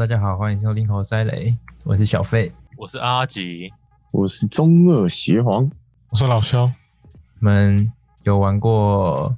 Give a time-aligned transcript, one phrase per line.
[0.00, 1.54] 大家好，欢迎收听猴塞雷，
[1.84, 2.50] 我是小费。
[2.78, 3.70] 我是阿吉，
[4.12, 5.70] 我是中二邪皇，
[6.08, 7.92] 我是老肖，你们
[8.22, 9.36] 有玩过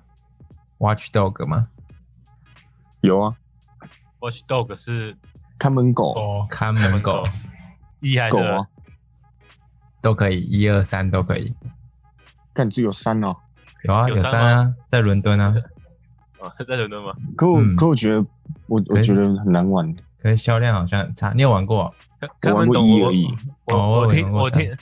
[0.79, 1.67] Watch Dog 吗？
[3.01, 3.37] 有啊
[4.21, 5.17] ，Watch Dog 是
[5.59, 7.25] 看门狗，哦，看门狗。
[7.99, 8.69] 厉害的狗啊，
[10.01, 11.53] 都可以，一二三都可以。
[12.53, 13.35] 但只有三哦。
[13.83, 15.53] 有啊，有有三三啊，在伦敦啊，
[16.39, 17.13] 哦，是在伦敦吗？
[17.36, 17.75] 可我、嗯。
[17.75, 18.25] 可我觉得
[18.68, 21.32] 我我觉得很难玩，可是销量好像很差。
[21.35, 21.93] 你有玩过？
[22.40, 23.26] 看门我玩过懂我一而已。
[23.64, 24.76] 我哦我听我听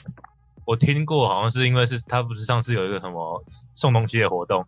[0.65, 4.63] 我听过，好像是因为是他不是上次有一个什么送东西的活动，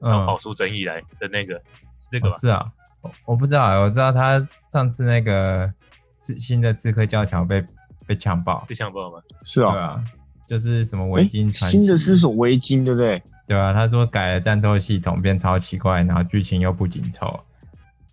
[0.00, 1.54] 然后嗯，跑出争议来的那个，
[1.98, 2.34] 是这个吧？
[2.34, 5.70] 哦是啊，我我不知道，我知道他上次那个
[6.16, 7.62] 刺新的刺客教条被
[8.06, 9.18] 被强暴，被强暴吗？
[9.42, 10.04] 是啊，对啊，
[10.48, 13.22] 就是什么围哎、巾传，新的是什么围巾，对不对？
[13.46, 17.38] 对啊，他说改了战斗系统变超奇怪，然后剧情又不紧凑，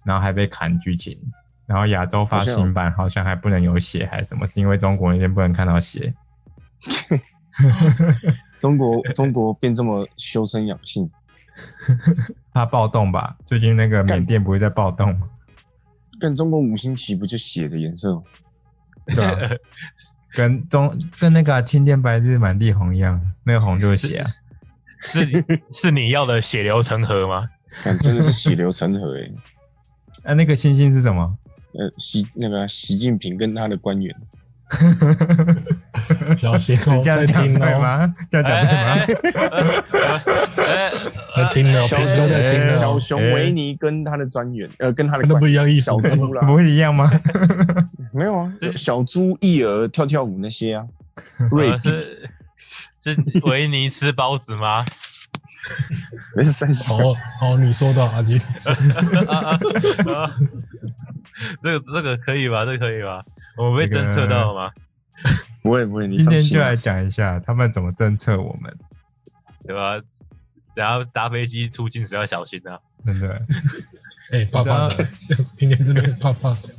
[0.04, 1.18] 然后还被砍剧情，
[1.72, 4.46] 然后亚洲发行版好像还不能有血，还是什么？
[4.46, 6.14] 是因为中国那边不能看到血？
[8.60, 11.10] 中国 中国变这么修身养性，
[12.54, 13.38] 怕暴动吧？
[13.46, 15.30] 最近那个缅甸不会在暴动吗？
[16.20, 18.22] 跟中国五星旗不就血的颜色吗？
[19.08, 19.38] 对啊，
[20.34, 24.30] 跟中跟那个啊青天白日满地红一样，那个红就是血啊。
[25.04, 25.26] 是
[25.72, 27.48] 是你要的血流成河吗？
[28.02, 29.16] 真的是血流成河
[30.26, 31.38] 哎、啊，那个星星是什么？
[31.74, 34.16] 呃，习那个习近平跟他的官员，
[36.40, 38.16] 小心哦，你这样在听讲对哦，吗？
[38.30, 39.06] 这样讲对哎 吗？
[41.36, 41.82] 在听哦，
[42.78, 46.42] 小熊维尼跟他的专员，呃，跟他的不一样意思小猪啦。
[46.46, 47.10] 不，会一样吗？
[48.14, 50.86] 没有啊这，是小猪、一儿、跳跳舞那些啊，
[51.52, 51.90] 瑞呃比
[53.04, 54.86] 是是维尼吃包子吗？
[56.36, 56.98] 那是三十，好
[57.40, 58.16] 好，你说的啊
[59.28, 59.50] 啊
[60.14, 60.32] 啊
[61.62, 62.66] 这个这个可以吧？
[62.66, 63.24] 这个可以吧？
[63.58, 64.72] 我们被侦测到了吗？
[65.62, 68.76] 不会不会，你今天就来讲一下他们怎么侦测我们，
[69.66, 70.00] 对吧？
[70.74, 72.80] 只要搭飞机出境时要小心啊！
[73.06, 73.42] 真的。
[74.32, 75.08] 哎，怕怕的，
[75.58, 76.70] 今天真的怕怕的，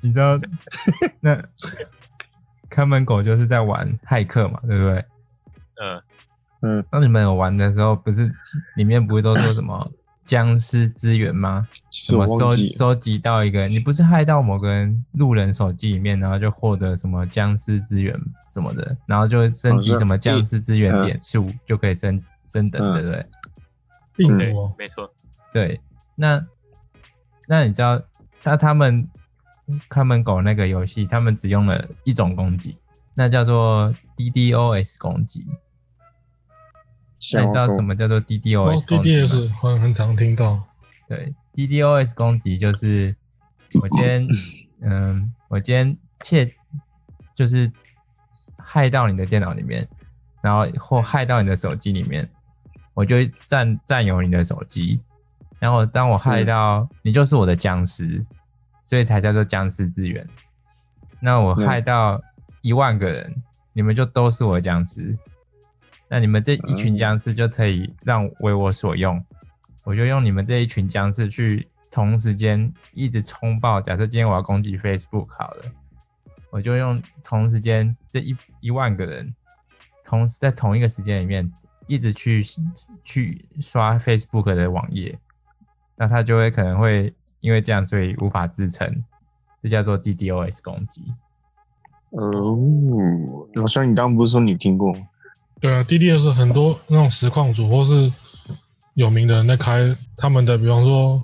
[0.00, 0.38] 你知道
[1.20, 1.42] 那
[2.70, 5.04] 看门狗就是在玩骇客嘛，对不对？
[5.82, 6.02] 嗯，
[6.60, 8.32] 嗯，那你们有玩的时候，不是
[8.76, 9.90] 里面不会都说什么
[10.24, 11.68] 僵尸资源吗？
[11.90, 18.18] 什么收收集到一个，你不是害到某个人路人手机里面，然后就获得什么僵尸资源
[18.48, 23.16] 什么的，然后就升级什么僵尸资源嗯点数，就可以升升等，嗯对不对？
[23.16, 23.26] 对
[24.14, 25.12] 病毒哦，，没错。
[25.52, 25.80] 对，
[26.14, 26.44] 那
[27.46, 28.00] 那你知道，
[28.42, 29.08] 他他们
[29.88, 32.76] 看门狗那个游戏，他们只用了一种攻击，
[33.14, 35.46] 那叫做 DDoS 攻击。
[37.34, 40.60] 那你知道什么叫做哦 DDoS 攻击吗？，DDS 很很常听到，
[41.08, 43.14] 对，DDoS 攻击就是
[43.80, 44.28] 我今天，
[44.82, 46.52] 嗯，我今天窃
[47.34, 47.70] 就是
[48.58, 49.86] 害到你的电脑里面，
[50.40, 52.28] 然后或害到你的手机里面，
[52.94, 53.16] 我就
[53.46, 55.00] 占占有你的手机，
[55.60, 58.24] 然后当我害到、你就是我的僵尸，
[58.82, 60.28] 所以才叫做僵尸资源。
[61.20, 62.20] 那我嗯害到
[62.62, 63.32] 一万个人，
[63.72, 65.16] 你们就都是我的僵尸。
[66.12, 69.24] 那你们这一群嗯僵尸就可以让为我所用，
[69.82, 73.80] 我就用你们这一群僵尸去同时间一直冲爆。
[73.80, 75.64] 假设今天我要攻击 Facebook 好了，
[76.50, 79.34] 我就用同时间这一一万个人，
[80.04, 81.50] 同时在同一个时间里面
[81.86, 82.44] 一直去
[83.02, 85.18] 去刷 Facebook 的网页，
[85.96, 89.02] 那他就会可能会因为这样所以无法支撑，
[89.62, 91.14] 这叫做 DDoS 攻击。
[92.10, 92.54] 哦，
[93.54, 95.08] 老肖，你刚刚不是说你听过吗？
[95.62, 98.12] 对啊，DDS 很多那种实况组或是
[98.94, 101.22] 有名的人在开他们的，比方说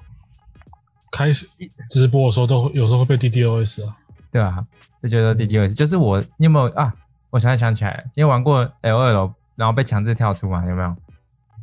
[1.11, 1.33] 开
[1.91, 3.97] 直播的时候，都会有时候会被 DDoS 啊，
[4.31, 4.65] 对啊，
[5.03, 6.95] 这叫做 DDoS，就是我你有没有啊？
[7.31, 10.65] 我现在想起来了，你有玩过 L 二楼，然后被强制跳出嘛？
[10.67, 10.97] 有没有？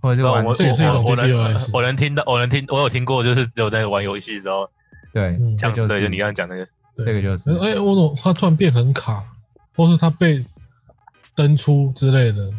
[0.01, 4.69] 或者是玩我这也是一种 DDoS 我能听到，我能听，我有听过，就是只有在玩游戏的时候，
[5.13, 6.67] 对，嗯这就是就你刚刚讲那个，
[7.05, 9.23] 这个就是哎、我怎么他突然变很卡，
[9.77, 10.45] 或是他被
[11.33, 12.51] 登出之类的，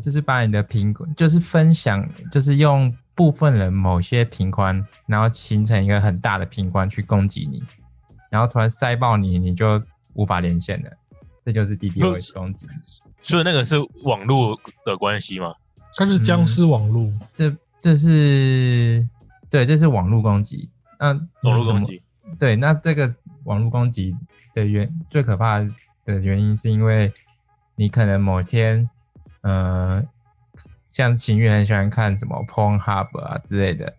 [0.00, 7.62] 就是把你的频宽，就是分享，就是用部分人某些频宽，然后形成一个很大的频宽去攻击你，
[8.30, 9.82] 然后突然塞爆你，你就
[10.14, 10.90] 无法连线了，
[11.44, 12.66] 这就是 DDoS 攻击。
[13.22, 15.54] 所以那个是网络的关系吗？
[15.96, 19.06] 它是僵尸网络，这这是
[19.50, 20.70] 对，这是网络攻击。
[20.98, 21.12] 那
[21.42, 22.02] 网络攻击，
[22.38, 23.14] 对，那这个
[23.44, 24.16] 网络攻击
[24.54, 25.58] 的原最可怕
[26.04, 27.12] 的原因，是因为
[27.74, 28.88] 你可能某天，
[29.42, 30.02] 呃，
[30.92, 33.94] 像晴雨很喜欢看什么 Pornhub 啊之类的，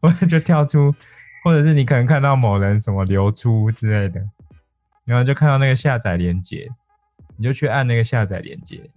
[0.00, 0.94] 我就跳出
[1.42, 4.20] 或者是你可能看到某人什么流出之类的，
[5.04, 6.70] 然后就看到那个下载连接，
[7.36, 8.88] 你就去按那个下载连接，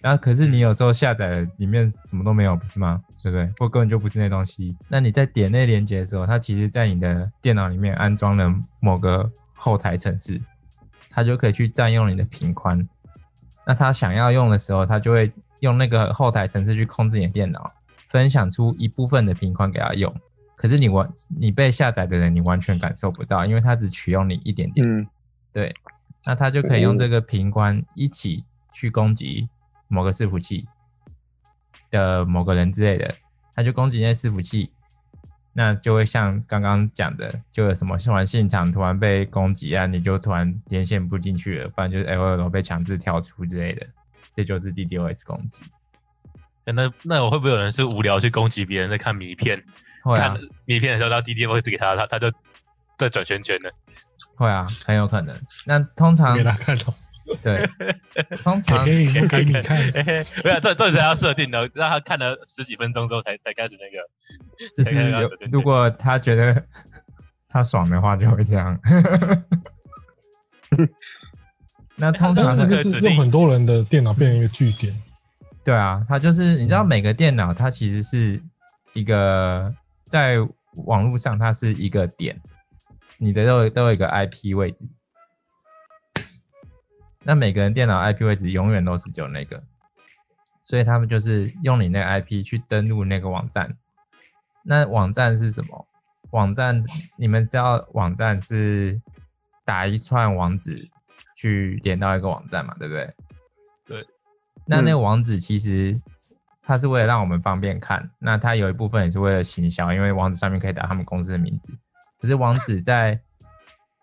[0.00, 3.02] 然后可是你有时候下载了里面什么都没有，不是吗？
[3.22, 3.46] 对不对？
[3.58, 4.76] 或根本就不是那东西。
[4.88, 10.40] 那你在点那连接的时候，它其实在你的电脑里面安装了某个后台程式，
[11.12, 12.88] 它就可以去占用你的频宽。
[13.64, 15.30] 那他想要用的时候，他就会
[15.60, 17.70] 用那个后台程式去控制你的电脑，
[18.08, 20.12] 分享出一部分的频宽给他用。
[20.56, 24.84] 可是你完你被下载的人，你完全感受不到，因为他只取用你一点点。
[24.84, 25.06] 嗯，
[25.52, 25.74] 对，
[26.24, 29.48] 那他就可以用这个频宽一起去攻击
[29.88, 30.66] 某个伺服器
[31.90, 33.14] 的某个人之类的，
[33.54, 34.72] 他就攻击那伺服器，
[35.52, 43.86] 那就会像刚刚讲的，就有什么突然现场突然被攻击啊，你就突然连线不进去了，不然就是 L L 被强制跳出之类的，
[44.34, 45.62] 这就是 DDoS 攻击。
[46.64, 49.62] 那那我会不会有人是无聊去攻击别人在看迷片？
[50.04, 52.32] 会啊看，迷片的时候，他 DDoS 给他，他他就
[52.96, 53.68] 在转圈圈呢。
[54.36, 55.36] 会啊，很有可能。
[55.66, 56.94] 那通常给他看到，
[57.42, 57.68] 对，
[58.42, 64.02] 通常给你不给你看，嘿嘿， 没有，这这才要设定的，让他看了十几分钟之后才才开始那个。
[64.76, 66.64] 就 是如果他觉得
[67.48, 68.78] 他爽的话，就会这样。
[71.96, 74.94] 那通常就是用很多人的电脑变成一个据点，
[75.62, 78.42] 对啊，它就是你知道嗯每个电脑它其实是
[78.94, 79.72] 一个
[80.08, 80.38] 在
[80.86, 82.40] 网络上它是一个点，
[83.18, 84.88] 你的都有都有一个 IP 位置。
[87.24, 89.62] 那每个人电脑 IP 位置永远都是只有那个，
[90.64, 93.76] 所以他们就是用你那个 IP 去登录那个网站。
[94.64, 95.86] 那网站是什么？
[96.30, 96.82] 网站
[97.16, 99.00] 你们知道网站是
[99.64, 100.88] 打一串网址
[101.36, 103.14] 去连到一个网站嘛，对不对？
[103.84, 104.06] 对。
[104.64, 105.98] 那那个嗯网址其实
[106.62, 111.76] 它是为了让我们方便看，那它有一部分也是为了行销，因为网址上面可以打他们公司的名字。
[112.20, 113.20] 可是网址在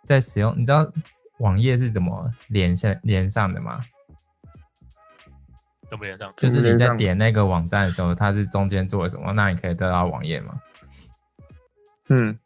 [0.06, 0.92] 在使用，你知道
[1.40, 3.82] 网页是怎么连上连上的吗？
[5.90, 6.32] 怎么连上？
[6.38, 10.62] 就是你在点那个网站的时候，它是中间做了什么，那你可以得到网页吗？
[12.10, 12.38] 嗯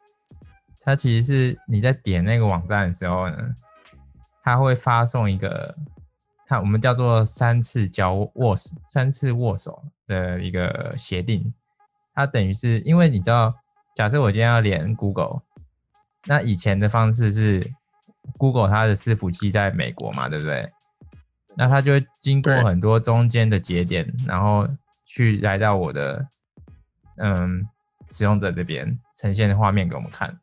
[0.80, 3.36] 它其实是你在点那个网站的时候呢，
[4.42, 5.74] 它会发送一个，
[6.46, 11.52] 它我们叫做三次交握手、三次握手的一个协定。
[12.14, 13.54] 它等于是因为你知道，
[13.96, 15.40] 假设我今天要连 Google，
[16.26, 17.72] 那以前的方式是
[18.38, 20.72] Google 它的伺服器在美国嘛，对不对？
[21.56, 24.68] 那它就会经过很多中间的节点，然后
[25.04, 26.26] 去来到我的
[27.18, 27.64] 嗯
[28.08, 30.38] 使用者这边呈现的画面给我们看。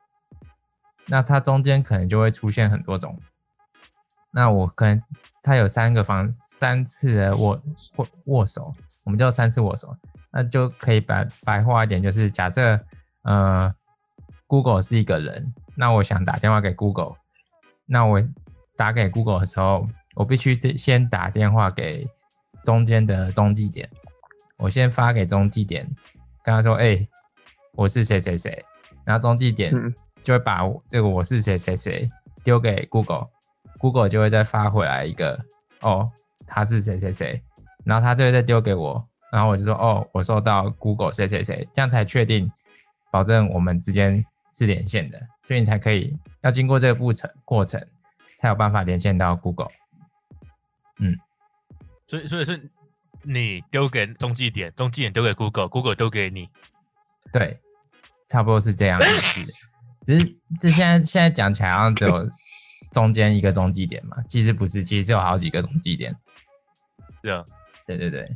[1.07, 3.19] 那它中间可能就会出现很多种。
[4.31, 5.03] 那我可能
[5.43, 7.61] 它有三个方三次的握
[7.97, 8.63] 握握手，
[9.03, 9.93] 我们叫三次握手，
[10.31, 12.79] 那就可以白白话一点，就是假设
[13.23, 13.69] 呃
[14.47, 17.15] Google 是一个人，那我想打电话给 Google，
[17.91, 18.21] 那我
[18.77, 19.85] 打给 Google 的时候，
[20.15, 22.07] 我必须得先打电话给
[22.63, 23.89] 中间的中继点，
[24.57, 25.85] 我先发给中继点，
[26.41, 27.05] 跟他说，哎、
[27.73, 28.63] 我是谁谁谁，
[29.03, 29.93] 然后中继点嗯。
[30.23, 32.07] 就会把这个我是谁谁谁
[32.43, 35.37] 丢给 Google，Google 就会再发回来一个
[35.81, 36.11] 哦，
[36.45, 37.41] 他是谁谁谁，
[37.83, 42.51] 然后他就会再丢给我，然后我就说哦，我收到 Google 谁谁谁，这样才确定，
[43.11, 47.85] 保证我们之间是连线的，所以你才可以要经过这个步程过程，
[48.37, 49.71] 才有办法连线到 Google。
[50.99, 51.17] 嗯
[52.07, 52.69] 所以所以是
[53.23, 56.49] 你丢给中继点，中继点丢给 Google，Google 丢给你。
[57.31, 57.57] 对，
[58.27, 59.41] 差不多是这样的意思。
[60.03, 60.25] 只是
[60.59, 62.27] 这现在现在讲起来好像只有
[62.91, 66.13] 中间一个中继点嘛，其实不是，其实是有好几个中继点。
[67.21, 67.45] 对啊，
[67.85, 68.35] 对对对，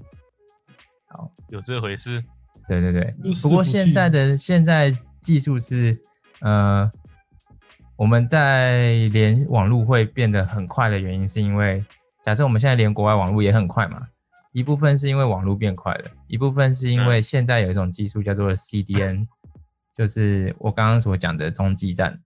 [1.08, 2.24] 好有这回事。
[2.68, 3.34] 对对对就。
[3.34, 4.92] 是不过现在的现在
[5.22, 5.98] 技术是，
[6.40, 6.92] 呃，
[7.96, 11.84] 我们在连网络会变得很快的原因，是因为
[12.24, 14.02] 假设我们现在连国外网络也很快嘛，
[14.52, 19.28] 一部分是因为网络变快了，一部分是因为现在有一种技术叫做 CDN，
[19.96, 22.20] 就是我刚刚所讲的中继站。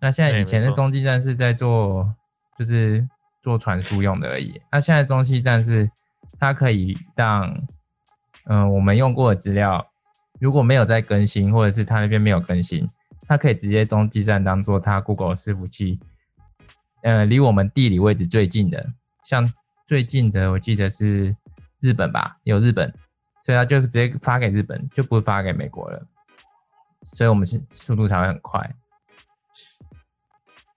[0.00, 2.14] 那现在以前的中继站是在做，
[2.58, 3.06] 就是
[3.42, 4.60] 做传输用的而已。
[4.72, 5.90] 那现在中继站是
[6.38, 7.54] 它可以让，
[8.44, 9.86] 嗯、我们用过的资料
[10.38, 12.88] 如果没有在更新，或者是他那边没有更新，
[13.28, 16.00] 他可以直接中继站当做他 Google 伺服器，
[17.02, 18.92] 呃，离我们地理位置最近的，
[19.22, 19.52] 像
[19.86, 21.36] 最近的我记得是
[21.80, 22.92] 日本吧，有日本，
[23.42, 26.06] 所以他就直接发给日本，就不会发给美国了，
[27.02, 28.74] 所以我们是速度才会很快。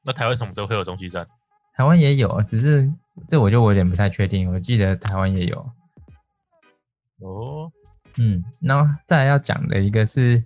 [0.06, 1.26] 那台湾什么时候会有中继站？
[1.74, 2.92] 台湾也有，只是
[3.28, 5.72] 这我就我有点不太确定，我记得台湾也有。
[7.24, 7.72] 哦，
[8.18, 10.44] 嗯，然后再来要讲的一个是，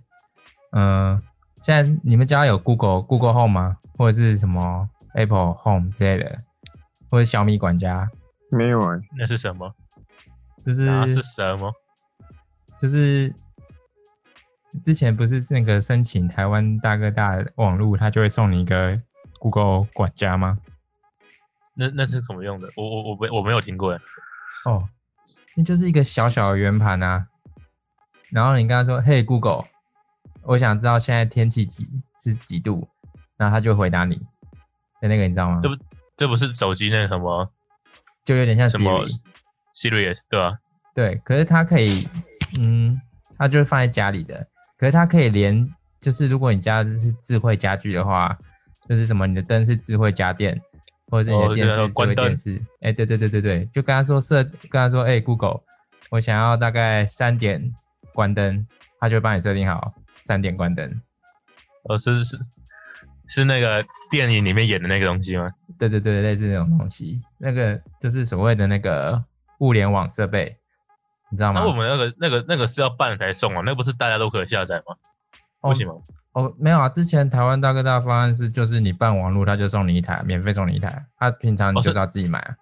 [0.72, 1.20] 嗯、
[1.60, 3.76] 现在你们家有 Google Google Home 吗？
[3.96, 6.42] 或者是什么 Apple Home 之类的，
[7.10, 8.08] 或者小米管家，
[8.50, 9.74] 没有哎、那是什么？
[10.64, 11.72] 就是那是什么？
[12.78, 13.34] 就是
[14.84, 19.00] 之前不是那个申请台湾大哥大网路，他就会送你一个
[19.40, 20.58] Google 管家吗？
[21.74, 22.68] 那那是什么用的？
[22.76, 24.00] 我我我没我没有听过哎。
[24.64, 24.88] 哦，
[25.54, 27.26] 那就是一个小小的圆盘啊。
[28.30, 29.64] 然后你跟他说：“嘿，Google，
[30.42, 31.88] 我想知道现在天气几
[32.22, 32.88] 是几度。”
[33.38, 34.16] 然后他就回答你
[35.00, 35.68] 的那个，你知道吗这？
[35.68, 35.76] 不
[36.16, 37.50] 这不是手机那个什么
[38.24, 39.06] 就有点像什么
[39.74, 40.58] Siri，Siri 对吧？
[40.94, 41.14] 对。
[41.24, 42.08] 可是它可以，
[42.58, 43.00] 嗯，
[43.38, 44.46] 它就是放在家里的。
[44.76, 45.68] 可是它可以连，
[46.00, 48.36] 就是如果你家是智慧家居的话，
[48.88, 50.60] 就是什么你的灯是智慧家电，
[51.10, 55.62] 或者是你哦的电视、对电视，哎、对对对对对，就跟他说设，跟他说，哎、g o o g l e
[56.10, 57.72] 我想要大概三点
[58.14, 58.66] 关灯，
[59.00, 61.00] 他就会帮你设定好三点关灯。
[61.84, 62.38] 哦，是是
[63.26, 65.50] 是那个电影里面演的那个东西吗？
[65.78, 69.22] 对对对，类似那种东西，那个就是所谓的那个
[69.60, 70.56] 物联网设备，
[71.30, 71.66] 你知道吗那？
[71.66, 74.96] 我们那个那个那个是要办了才送啊，那不是大家都可以下载吗？
[75.60, 75.94] 哦不行吗？
[76.38, 82.54] 哦，没有啊，之前台湾大哥大方案是，就是你办网络，他就送你一台，免费送你一台，他平常你哦就是是要自己买啊。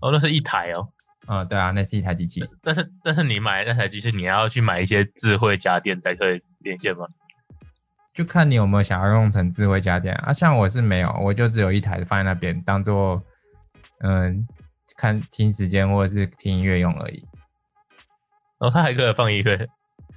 [0.00, 0.88] 哦，那是一台哦。
[1.28, 2.44] 嗯，对啊，那是一台机器。
[2.62, 7.06] 但是但是你买那台机器，你还要去买一些智慧家电才可以连线吗？
[8.12, 10.32] 就看你有没有想要用成智慧家电啊。
[10.32, 13.22] 像我是没有，我就只有一台放在那边当做
[14.00, 14.42] 嗯
[14.96, 17.24] 看听时间或者是听音乐用而已。
[18.58, 19.68] 然后它还可以放音乐，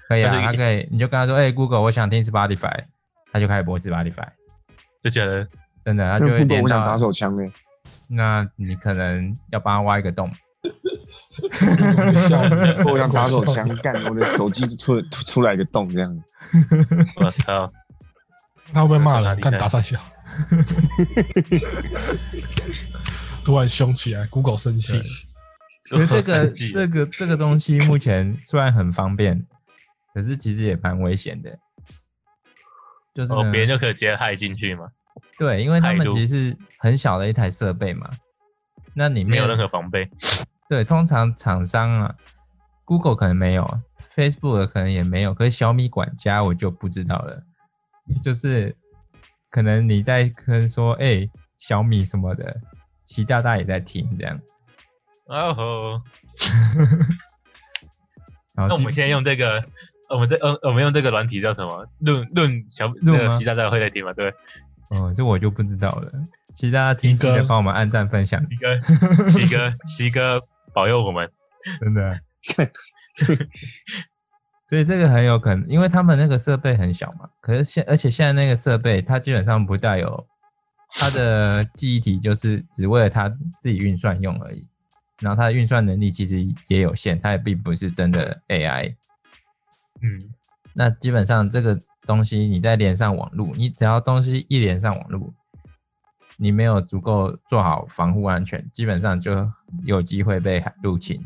[0.10, 2.86] 可以啊，他可以，你就跟他说，哎、g o o g l e 我想听 Spotify，
[3.32, 4.28] 他就开始播 Spotify，
[5.04, 5.48] 就觉得
[5.86, 6.98] 真的，他就那会 Google 连到我想打。
[6.98, 7.52] 手枪哎、
[8.08, 10.32] 那你可能要帮他挖一个洞。
[12.28, 12.42] 笑
[12.92, 16.24] 我想打手枪，干我的手机出出出来一个洞这样。
[17.18, 17.72] 我操，
[18.74, 19.24] 他会不会骂人？
[19.24, 20.00] 手哪里看打三小，
[23.46, 25.00] 突然凶起来，Google 生气
[25.90, 25.90] 对。
[25.90, 29.46] 可是这个 这个这个东西目前虽然很方便，
[30.20, 31.58] 可是其实也蛮危险的。
[33.14, 34.88] 就是别人就可以直接害进去嘛，
[35.38, 38.10] 对，因为他们其实是很小的一台设备嘛，
[38.94, 40.10] 那里面没有任何防备。
[40.70, 42.16] 对，通常厂商啊
[42.86, 43.80] ，Google 可能没有
[44.14, 47.44] ，Facebook 可能也没有，可是小米管家我就不知道了。
[48.22, 48.76] 就是
[49.50, 52.62] 可能你在跟说，哎、小米什么的，
[53.06, 54.40] 习大大也在听这样。
[55.26, 56.02] 哦吼，
[58.54, 59.66] 那我们现在用这个，
[60.10, 61.88] 我们这呃我们用这个软体叫什么？
[62.00, 64.12] 论论小这论吗个习大大会在听吗？
[64.14, 64.34] 对，
[64.90, 66.12] 哦，这我就不知道了。
[66.56, 68.82] 习大大听，一个记得帮我们按赞分享，西哥，
[69.30, 70.42] 西哥，西哥
[70.74, 71.30] 保佑我们。
[71.80, 72.20] 真的。
[74.68, 80.28] 所以这个很有可能，因为他们那个设备很小嘛，可是现而且现在那个设备它基本上不带有
[80.92, 83.28] 它的记忆体，就是只为了它
[83.60, 84.68] 自己运算用而已。
[85.22, 86.38] 然后它的运算能力其实
[86.68, 88.96] 也有限，它也并不是真的 AI。
[90.02, 90.30] 嗯，
[90.74, 95.34] 那基本上这个东西你再连上网络，你只要东西一连上网络，
[96.38, 99.52] 你没有足够做好防护安全，基本上就
[99.84, 101.20] 有机会被入侵。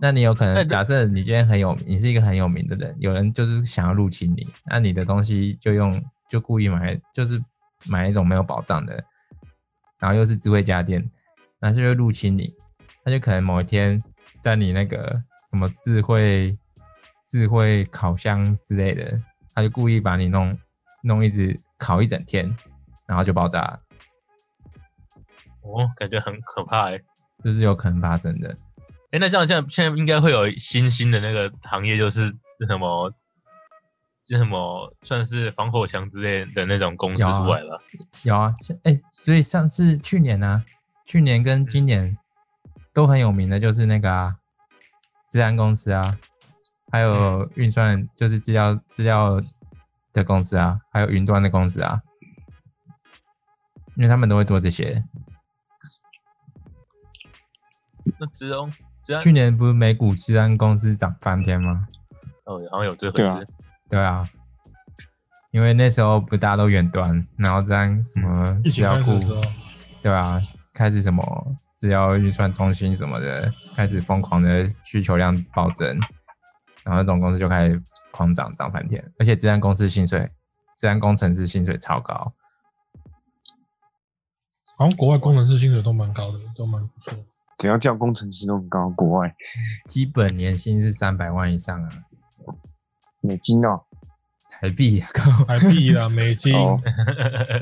[0.00, 7.40] 那你有可能假设你今天很有，你是一个很有名的人，有人就是想要入侵你，那你的东西就用就故意买，就是
[7.86, 9.04] 买一种没有保障的，
[10.00, 11.08] 然后又是智慧家电，
[11.60, 12.52] 那就会入侵你，
[13.04, 14.02] 那就可能某一天
[14.40, 16.58] 在你那个什么智慧
[17.32, 19.18] 智慧烤箱之类的，
[19.54, 20.58] 他就故意把你弄
[21.02, 22.54] 弄一直烤一整天，
[23.06, 23.80] 然后就爆炸了，
[25.62, 27.00] 哦，感觉很可怕哎。
[27.42, 28.54] 就是有可能发生的。
[29.12, 32.26] 哎，那这样现在现在应该会有新兴的那个行业，就是
[32.60, 33.10] 是什么？
[34.24, 37.82] 是什么算是防火墙之类的那种公司出来了？
[38.24, 40.62] 有啊，像哎、所以上次去年呢、
[41.06, 42.18] 去年跟今年
[42.92, 44.36] 都很有名的，就是那个啊，
[45.30, 46.18] 治安公司啊，
[46.92, 49.40] 还有运算就是资料资料
[50.12, 52.02] 的公司啊，还有云端的公司啊，
[53.96, 55.02] 因为他们都会做这些。
[58.20, 58.70] 那治安
[59.02, 59.20] 治安？
[59.20, 61.88] 去年不是美股治安公司涨翻天吗？
[62.44, 63.38] 哦，好像有这回对啊。
[63.38, 63.48] 事。
[63.88, 64.28] 对啊，
[65.50, 69.18] 因为那时候不大家都远端，然后这样什么资料库
[70.02, 70.38] 对啊，
[70.74, 75.98] 开始什么资料运算中心什么的，开始疯狂的需求量暴增，
[76.84, 79.02] 然后那种公司就开始狂涨，涨翻天。
[79.18, 80.30] 而且治安公司薪水，
[80.76, 82.32] 治安工程师薪水超高，
[84.76, 87.14] 好像国外工程师薪水都蛮高的，都蛮不错。
[87.58, 89.32] 只要叫工程师都很高，国外
[89.86, 91.88] 基本年薪是三百万以上啊，
[93.20, 93.82] 美金哦，
[94.50, 96.52] 台币啊，靠，台币啦、美金。
[96.56, 96.80] 哦，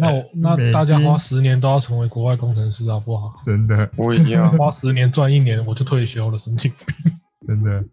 [0.01, 3.35] 那我那大家花十年都要成为国外工程师，好不好？
[3.45, 4.49] 真的我也要。
[4.57, 7.21] 花十年赚一年我就退休了，神经病！
[7.47, 7.83] 真的，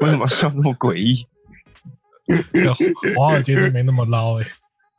[0.00, 1.24] 为什么笑这么诡异？
[3.16, 4.46] 华尔街都没那么捞哎、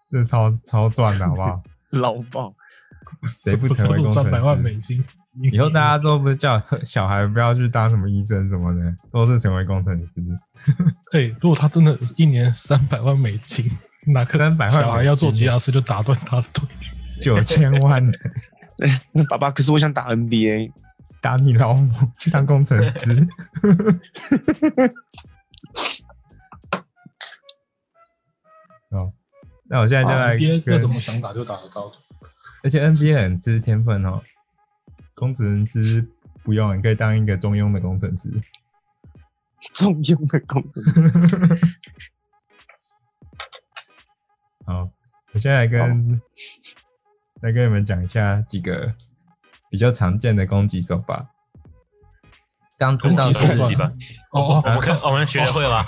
[0.09, 1.61] 这超超赚的好不好？
[1.91, 2.55] 捞爆！
[3.25, 4.79] 谁不成为工程三百万美师？
[4.79, 5.03] 金？
[5.51, 10.21] 以后大家都不是叫小孩不要去当什么医生什么的，都是成为工程师。
[11.11, 13.69] 哎、如果他真的一年三百万美金，
[14.05, 16.67] 哪个三百万小孩要做美金吉他师就打断他的腿？
[17.21, 18.11] 九千万，那
[19.29, 20.71] 爸爸，可是我想打 NBA。
[21.21, 22.99] 打你老母 去当工程师。
[28.89, 29.13] 哦，
[29.69, 31.89] 那我现在就来 NBA 要跟怎么想打就打得到。
[32.61, 34.21] 而且 NBA 很吃天分哦，
[35.15, 36.05] 工程师
[36.43, 38.29] 不用，你可以当一个中庸的工程师。
[39.71, 41.09] 中庸的工程师。
[44.65, 44.89] 好，
[45.31, 46.21] 我现在来跟
[47.43, 48.93] 来跟你们讲一下几个
[49.69, 51.27] 比较常见的攻击手法。
[52.77, 53.91] 刚知道是攻击手法，
[54.31, 55.85] 哦哦，我们看我们学会吗？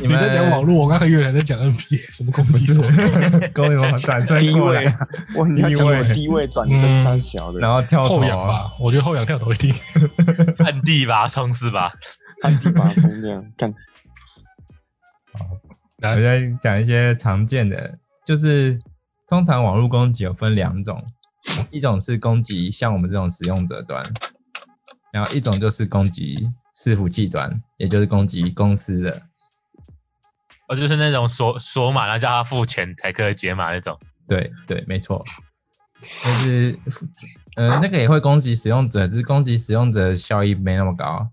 [0.00, 3.48] 你们在讲网络，我刚才以为你在讲 NBA 什么攻击手法？
[3.52, 4.98] 攻击手转身低过来，位啊！
[5.36, 7.60] 哇，你要讲低位转身三小的？
[7.60, 9.74] 然后跳投后仰啊，吧，我觉得后仰跳投一定。
[10.64, 11.92] 暗地拔，冲是吧。
[12.42, 13.74] 按地拔冲这样干。
[15.34, 15.60] 我
[15.98, 18.78] 来，在讲一些常见的，就是
[19.26, 21.04] 通常网络攻击有分两种，
[21.70, 24.04] 一种是攻击像我们这种使用者端，
[25.12, 29.22] 然后一种就是攻击伺服器端，也就是攻击公司的。
[30.68, 33.98] 哦，就是那种锁锁码，然后叫他付钱才可以解码那种。
[34.26, 35.22] 对对，没错，
[36.00, 36.78] 就是
[37.56, 41.30] 呃那个也会攻击使用者，只是攻击使用者的效益没那么高，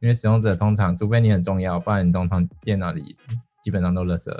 [0.00, 3.16] 因为使用者通常除非你很重要，不然你通常电脑里
[3.62, 4.30] 基本上都垃圾。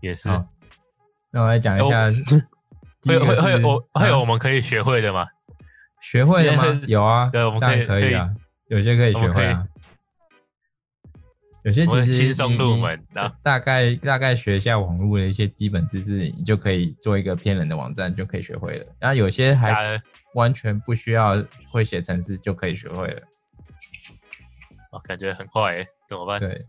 [0.00, 0.28] 也是，
[1.30, 2.10] 那我来讲一下，
[3.02, 5.26] 第会有会会有我会有啊我们可以学会的吗？
[6.00, 6.80] 学会了吗？
[6.88, 8.30] 有啊，对我们当然可以可以啊，
[8.68, 9.62] 有些可以学会啊，
[11.62, 18.86] 有些其实轻松入门的大概大概学一下网络的一些基本知识，你就可以做一个骗人的网站，就可以学会了。
[18.98, 20.00] 然后有些还
[20.34, 23.22] 完全不需要会写程式就可以学会了。
[24.92, 26.40] 哦，感觉很快诶，怎么办？
[26.40, 26.66] 对，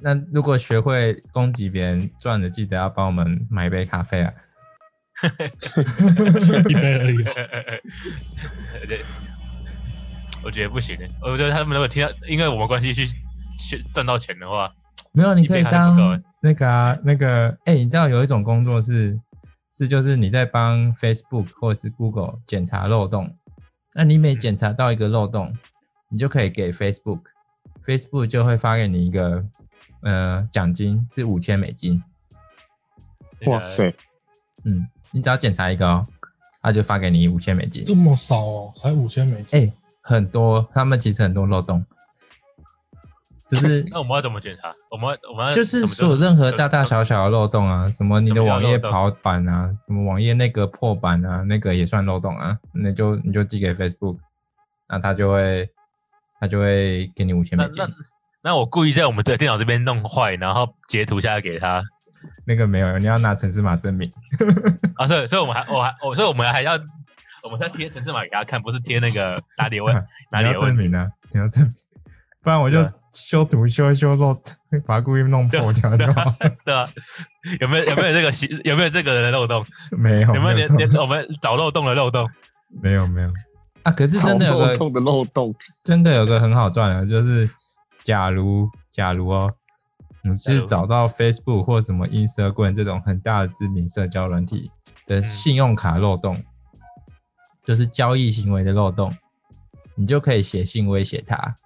[0.00, 4.32] 那如果学会攻击别人赚的，记得要帮我们买一杯咖啡啊。
[6.68, 7.16] 一杯而已。
[8.86, 9.00] 对，
[10.44, 10.94] 我觉得不行。
[10.96, 14.68] 欸，我觉得他们如果听到因为我们关系去去赚到钱的话，
[15.12, 19.18] 没有，你可以当那个啊，那个，哎、你知道有一种工作是
[19.74, 23.34] 是就是你在帮 Facebook 或是 Google 检查漏洞，
[23.94, 24.38] 那你每嗯。
[24.38, 25.56] 检查到一个漏洞，
[26.10, 29.42] 你就可以给 Facebook，Facebook 就会发给你一个
[30.06, 32.00] 呃奖金是五千美金，
[33.46, 33.92] 哇塞，
[34.62, 36.06] 嗯，你只要检查一个哦，
[36.62, 39.60] 他就发给你五千美金，这么少哦，才五千美金。
[39.60, 41.84] 哎、很多，他们其实很多漏洞，
[43.48, 44.72] 就是 那我们要怎么检查？
[44.88, 54.18] 我们要我们要就是所有任何大大小小的漏洞啊，什么你的网页跑版啊，什么网页那个破版啊，那个也算漏洞啊，那就你就寄给 Facebook，
[54.88, 55.68] 那他就会
[56.38, 57.94] 他就会给你五千美金那那。
[58.46, 61.82] 那我故意在我们的电脑这边弄坏，然后截图下来给他
[62.44, 64.08] 那个没有，你要拿城市码证明。
[64.94, 66.74] 啊，所以所以我们还我还我所以我们还要
[67.42, 71.74] 我们是要贴城市码给他看，不是贴那个 哪里有问哪里有问明啊，你要证明，
[72.40, 74.32] 不然我就修图修一修漏，
[74.86, 76.32] 把它故意弄破掉就好。
[76.64, 76.88] 对啊，
[77.58, 78.32] 有没有有没有这个
[78.62, 79.66] 有没有这个人的漏洞？
[79.90, 82.30] 没有，有没有连连我们找漏洞的漏洞？
[82.80, 83.32] 没有没有
[83.82, 87.50] 啊，可是真的有个漏洞的漏洞，真的有个很好赚的，就是
[88.06, 89.52] 假如假如哦，
[90.22, 94.70] 你是找到 Facebook 或什么 Instagram 这种很大的知名社交软体
[95.06, 95.24] 的嗯。
[95.24, 96.40] 信用卡漏洞，
[97.64, 99.12] 就是交易行为的漏洞，
[99.96, 101.56] 你就可以写信威胁他，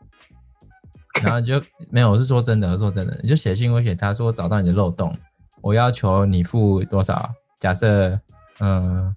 [1.23, 5.15] 然后就没有，我是说真的，说真的，你就写信威胁他说找到你的漏洞，
[5.61, 7.31] 我要求你付多少？
[7.59, 8.19] 假设
[8.61, 9.15] 嗯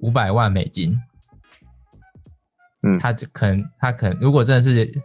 [0.00, 1.00] 五百万美金，
[2.82, 2.98] 嗯。
[2.98, 5.02] 他就可能他可能如果真的是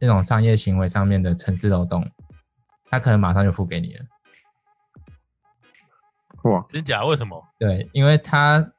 [0.00, 2.08] 那种商业行为上面的城市漏洞，
[2.90, 4.04] 他可能马上就付给你了。
[6.44, 7.04] 哇，真假？
[7.04, 7.42] 为什么？
[7.58, 8.72] 对，因为他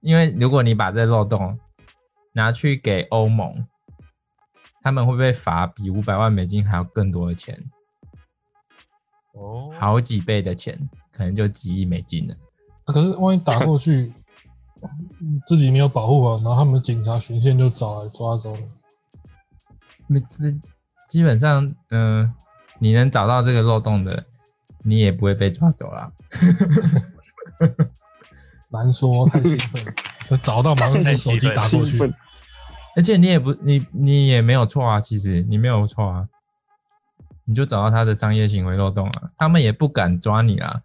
[0.00, 1.58] 因为如果你把这漏洞
[2.32, 3.66] 拿去给欧盟，
[4.80, 7.62] 他们会被罚比五百万美金还要更多的钱，
[9.32, 12.34] 哦，好几倍的钱，可能就几亿美金了。
[12.84, 14.12] 啊可是万一打过去，
[15.46, 18.62] 自己没有保护好，然后他们警察巡线就找来抓走了。
[20.06, 20.52] 没这
[21.08, 22.32] 基本上，嗯、
[22.78, 24.24] 你能找到这个漏洞的，
[24.82, 26.12] 你也不会被抓走啦。
[28.70, 29.94] 难说，太兴奋
[30.42, 31.96] 找到马上拿手机打过去。
[31.96, 32.14] 兴奋，
[32.96, 36.28] 而且你也不，你你也没有错啊，其实你没有错啊，
[37.44, 40.82] 你就找到他的商业行为漏洞了，他们也不敢抓你啊，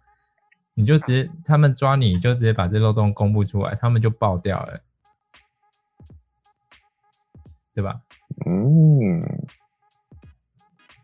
[0.74, 4.80] 你就直接他们抓你就直接把这漏洞公布出来，他们就爆掉了，
[7.74, 8.02] 对吧？
[8.46, 9.22] 嗯，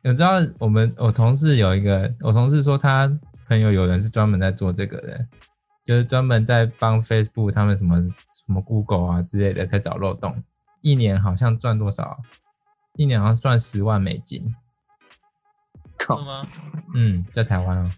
[0.05, 3.11] 我知道我们我同事有一个，我同事说他
[3.49, 5.27] 朋友有人是专门在做这个的，
[5.85, 10.43] 就是专门在帮 Facebook 他们什么什么 Google 啊之类的在找漏洞，
[10.81, 12.19] 一年好像赚多少？
[12.95, 14.55] 一年好像赚十万美金。
[15.99, 16.47] 靠，吗？
[16.95, 17.91] 嗯，在台湾哦，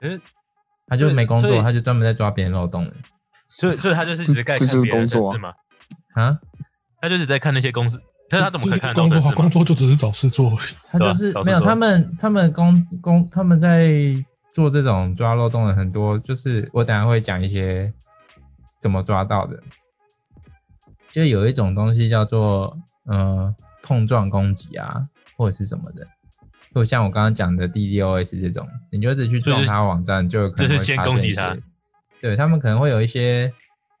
[0.00, 0.20] 可是
[0.86, 2.94] 他就没工作，所以他就专门在抓别人漏洞的
[3.48, 5.54] 所以所以他就是一直在这就是看别人的工作啊事嘛，
[6.14, 6.40] 啊。
[7.00, 8.00] 他就是在看那些公司，
[8.32, 9.20] 但是他怎么可以看工作？
[9.32, 10.74] 工作就只是找事做而已。
[10.84, 13.92] 他就是没有，他们他们工工他们在
[14.54, 17.92] 做这种抓漏洞的很多，就是我等下会讲一些
[18.80, 19.62] 怎么抓到的。
[21.12, 26.06] 就有一种东西叫做呃碰撞攻击啊，或者是什么的，
[26.74, 31.54] 就像我刚刚讲的 DDoS 这种，你就一直去撞他网站，就有可能会就是先攻击他。
[32.18, 33.52] 对他们可能会有一些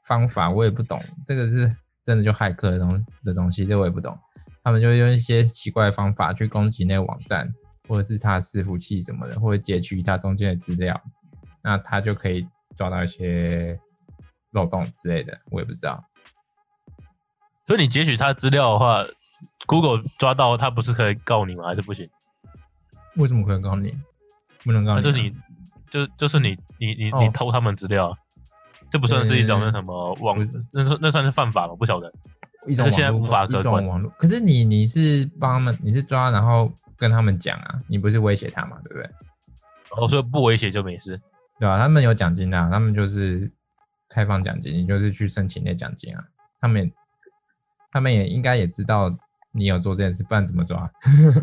[0.06, 4.18] 方法，我也不懂，这个是真的就骇客的东的东西，这我也不懂。
[4.64, 7.52] 他们就会用一些奇怪的方法去攻击那个网站，
[7.88, 11.00] 或者是他的伺服器什么的，或者截取他中间的资料，
[11.62, 13.78] 那他就可以抓到一些
[14.52, 16.04] 漏洞之类的，我也不知道。
[17.66, 19.04] 所以你截取他资料的话
[19.66, 21.64] ，Google 抓到他不是可以告你吗？
[21.64, 22.08] 还是不行？
[23.16, 23.92] 为什么可以告你？
[24.64, 25.02] 不能告你啊？
[25.02, 25.34] 就是你，
[25.90, 28.16] 就就是你你你哦你偷他们资料，
[28.92, 30.36] 这不算是一种那呃什么网，
[30.70, 31.74] 那算那算是犯法吗？
[31.74, 32.12] 不晓得。
[32.66, 34.12] 一种这现在无法一可管种网络。
[34.18, 39.10] 可是你你是帮他们，你是抓然后跟他们讲啊，你不是威胁他嘛，对不对？
[39.96, 41.20] 哦，所以不威胁就没事。
[41.58, 43.50] 对吧、他们有奖金的、啊，他们就是
[44.08, 46.24] 开放奖金，你就是去申请那奖金啊。
[46.60, 46.92] 他们也
[47.90, 49.16] 他们也应该也知道
[49.52, 50.90] 你有做这件事，不然怎么抓？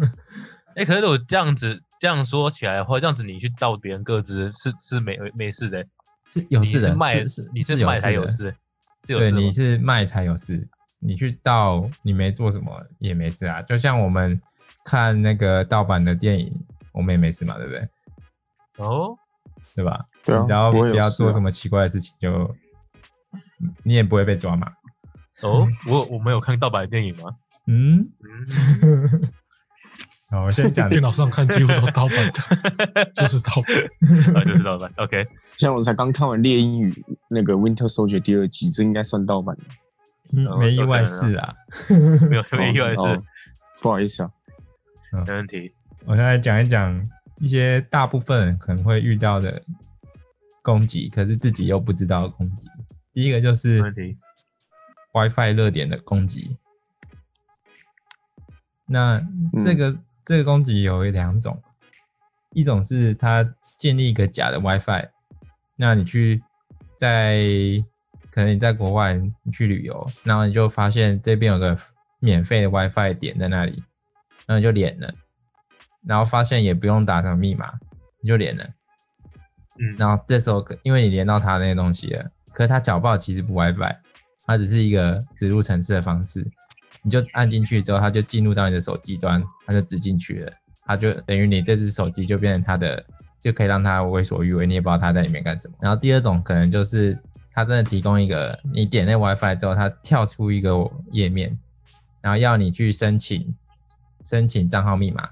[0.76, 5.90] 哎、可是我这样子这样说起来的话，这样子你去盗别人个资是是没没事的、你
[6.30, 8.56] 是有事的，是卖是你是是卖才有的事，
[9.04, 10.66] 是有对，事对你是卖才有事，
[11.00, 13.62] 你去盗你没做什么也没事啊。
[13.64, 14.40] 就像我们
[14.86, 16.54] 看那个盗版的电影，
[16.94, 17.90] 我们也没事嘛，对不对？
[18.78, 19.18] 哦，
[19.76, 20.06] 对吧？
[20.24, 22.56] 对啊你只要不要做什么奇怪的事情，就
[23.84, 24.72] 你也不会被抓嘛。
[25.42, 27.36] 哦，我我没有看盗版的电影吗？
[27.68, 28.10] 嗯，
[28.82, 29.32] 嗯，
[30.30, 34.36] 好，我先讲 电脑上看几乎都盗版的， 就是盗版。
[34.36, 34.92] 啊，就是盗版。
[34.98, 35.26] OK，
[35.58, 39.58] 像我才刚看完《猎鹰与那个 Winter Soldier》第二集，这应该算盗版
[40.32, 41.56] 没意外有可能啊事啊。
[42.30, 43.22] 没有特别意外事哦是，
[43.82, 44.32] 不好意思啊，
[45.26, 45.74] 没问题。
[46.06, 49.62] 我现在讲一讲一些大部分人可能会遇到的
[50.62, 52.68] 攻击，可是自己又不知道的攻击。
[53.14, 53.82] 第一个就是
[55.12, 56.56] WiFi 热点的攻击。
[58.86, 59.22] 那
[59.64, 59.96] 这个、
[60.30, 61.60] 这个攻击有两种，
[62.54, 63.44] 一种是它
[63.80, 65.10] 建立一个假的 WiFi，
[65.76, 66.40] 那你去
[67.00, 67.44] 在
[68.30, 71.76] 可能你在国外你去旅游，然后你就发现这边有个
[72.20, 73.84] 免费的 WiFi 点在那里，
[74.46, 75.12] 然后你就连了，
[76.06, 77.74] 然后发现也不用打什么密码，
[78.22, 78.64] 你就连了。
[79.80, 83.96] 嗯，然后这时候可因为你连到它那些东西了，可是它脚报其实不 WiFi，
[84.46, 86.46] 它只是一个植入程式的方式，
[87.04, 90.52] 你就按进去之后，它就进入到你的手机端，它就直进去了，
[90.86, 93.04] 它就等于你这只手机就变成它的，
[93.42, 95.76] 就可以让它为所欲为，你也不知道它在里面干什么。
[95.80, 97.18] 然后第二种可能就是
[97.54, 100.76] 它真的提供一个，你点那 WiFi 之后，它跳出一个
[101.12, 101.58] 页面，
[102.22, 103.56] 然后要你去申请
[104.24, 105.30] 申请账号密码，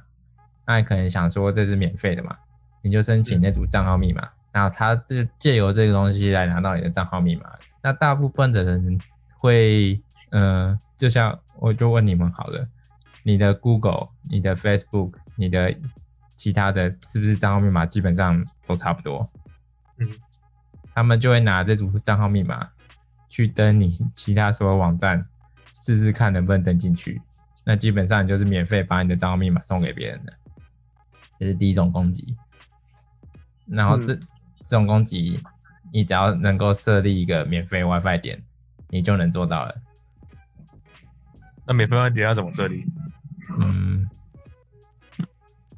[0.66, 2.36] 那你可能想说这是免费的嘛，
[2.82, 7.44] 你就申请那组账号密码，然后它就借由这个东西来拿到你的账号密码。
[7.84, 9.00] 那大部分的人
[9.38, 10.02] 会，
[10.32, 12.68] 呃，就像我就问你们好了，
[13.24, 15.76] 你的 Google、你的 Facebook、你的
[16.36, 19.30] 其他的是不是账号密码基本上都差不多？
[19.98, 20.08] 嗯，
[20.94, 22.70] 他们就会拿这组账号密码
[23.30, 25.26] 去登你其他所有网站，
[25.82, 27.22] 试试看能不能登进去。
[27.66, 30.34] 那基本上你就是免费把你的账号密码送给别人的，
[31.40, 32.38] 这是第一种攻击。
[33.66, 35.44] 然后这、这种攻击，
[35.92, 38.42] 你只要能够设立一个免费 WiFi 点，
[38.90, 39.76] 你就能做到了。
[41.68, 42.86] 那免费问题要怎么设立？
[43.60, 44.10] 嗯，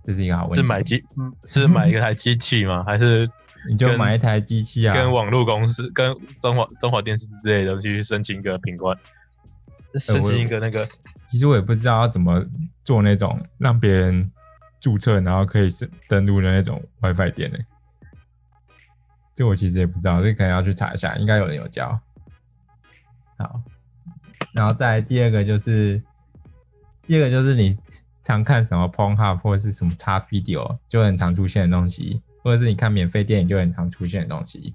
[0.03, 0.61] 这是一个好问题。
[0.61, 2.83] 是买机，嗯是买一个台机器吗？
[2.87, 3.29] 还是
[3.67, 8.97] 你就跟买一台机器啊，跟网络公司、跟中华中华电视之类的东西去申请一个品管，
[9.95, 10.87] 申请一个那个
[11.27, 12.45] 其实我也不知道要怎么
[12.83, 14.31] 做那种让别人
[14.79, 17.57] 注册，然后可以是登录的那种 WiFi 店呢。
[19.35, 21.99] 这我其实也不知道，这可能要去查一下，应该有人有教。
[23.37, 23.61] 好，
[24.53, 26.01] 然后再来第二个就是，
[27.05, 27.77] 第二个就是你
[28.23, 34.73] 常看什么 Pornhub 或者是什么叉 video 就很常出现的东西，或者是你看免费电影就很常出现的东西，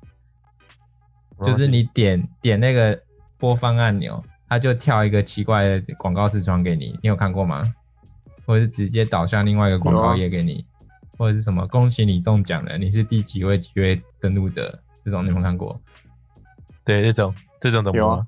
[1.42, 3.00] 就是你点点那个
[3.38, 7.74] 播放按钮，它就跳一个奇怪的广告视窗给你，你有看过吗？
[8.46, 10.64] 或者是直接导向另外一个广告页给你，
[11.16, 15.80] 或者是什么恭喜你中奖了，你是第几位几位登录者，这种你有没有看过？
[16.84, 18.26] 对这种这种怎么有啊？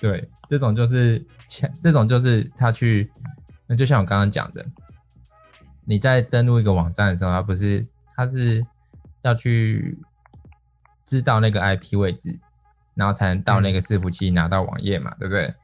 [0.00, 3.10] 对，这种就是前，这种就是他去，
[3.66, 4.64] 那就像我刚刚讲的，
[5.84, 8.64] 你在登录一个网站的时候，他不是他是
[9.22, 9.98] 要去
[11.04, 12.38] 知道那个 IP 位置，
[12.94, 15.54] 然后才能到那个伺服器拿到网页嘛，对不对？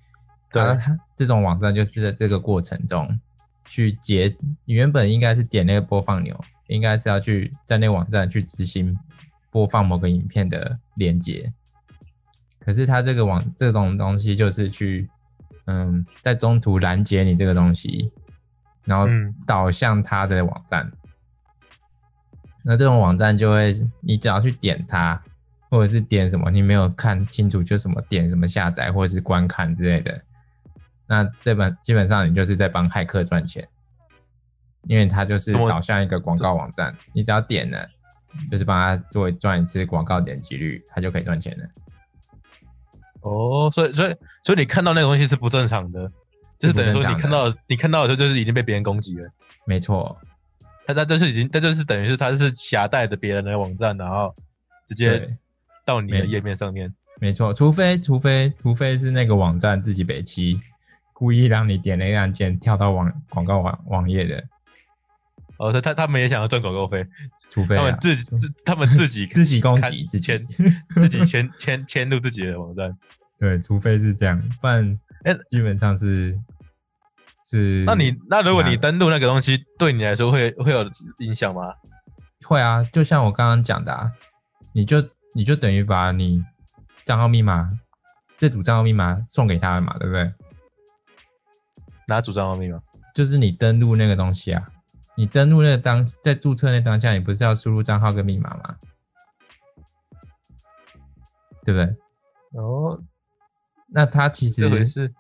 [0.53, 3.09] 对他他这种网站就是在这个过程中
[3.65, 8.97] 去截，你原本应该是点那个播放钮，应该是要去在那个网站去执行
[9.51, 11.53] 播放某个影片的连接。
[12.65, 15.09] 可是它这个网这种东西就是去，
[15.67, 18.11] 嗯，在中途拦截你这个东西，
[18.85, 20.91] 然后嗯导向它的网站。
[22.63, 25.23] 那这种网站就会，你只要去点它，
[25.69, 30.23] 或者是点什么你没有看清楚，就什么点什么下载或者是观看之类的，
[31.07, 33.69] 那这本基本上你就是在帮骇客赚钱，
[34.85, 37.87] 因为它就是导向一个广告网站，你只要点了，
[38.51, 41.65] 就是帮他做赚一次广告点击率，他就可以赚钱了。
[43.25, 46.13] 哦，所以所以所以你看到那个东西是不正常的，
[46.59, 49.29] 就是等于说你看到你看到的时候就是已经被别人攻击了，
[49.67, 50.17] 没错，
[50.87, 54.35] 他他就是已经他就是等于是他是携带着别人的网站，然后
[54.87, 55.37] 直接，
[55.87, 56.95] 到你的页面上面。
[57.21, 60.61] 没错，除非除非除非是那个网站自己北七
[61.15, 64.45] 故意让你点那个按键跳到网广告网网页的，
[65.65, 67.07] 哦，他他他们也想要赚广告费，
[67.49, 70.47] 除非、啊、他们自自他们自己 自己攻看击自己签
[70.95, 72.95] 自己 签签签入自己的网站。
[73.39, 76.39] 对，除非是这样，不然哎基本上是
[77.45, 77.83] 是。
[77.87, 81.73] 那你那如果你登录那个东西，对你来说会会有影响吗？
[82.47, 84.13] 会啊，就像我刚刚讲的啊，
[84.75, 85.03] 你就
[85.35, 86.45] 你就等于把你
[87.05, 87.71] 账号密码
[88.37, 90.31] 这组账号密码送给他了嘛，对不对？
[92.07, 92.83] 哪组账号密码？
[93.15, 94.63] 就是你登录那个东西啊，
[95.17, 98.77] 你登录那个当在注册那当下，你不是要输入账号跟密码吗？
[101.65, 102.61] 对不对？
[102.61, 103.01] 哦，
[103.89, 105.13] 那他其实这回事。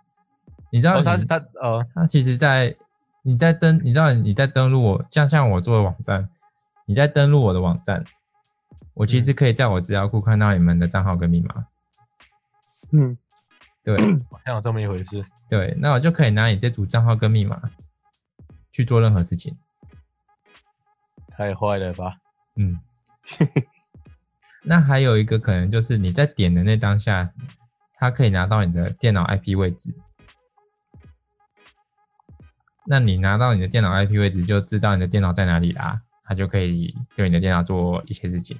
[0.70, 2.76] 你知道他是他哦，他其实在
[3.22, 6.28] 你在登，你知道你在登录我，像像我做的网站，
[6.84, 8.04] 你在登录我的网站，
[8.92, 11.66] 我其实可以在我资料库看到你们的账号跟密码。
[12.90, 13.16] 嗯，
[13.82, 13.96] 对
[14.30, 15.24] 好像有这么一回事。
[15.48, 17.62] 对，那我就可以拿你这组账号跟密码
[18.72, 19.56] 去做任何事情。
[21.36, 22.16] 太坏了吧？
[22.56, 22.78] 嗯，
[24.62, 27.32] 那还有一个可能就是你在点的那当下，
[27.94, 29.94] 它可以拿到你的电脑 IP 位置。
[32.86, 38.58] 那你拿到你的电脑 IP 位置，就知道你的电脑在哪里啦，它就可以对你的电脑做一些事情。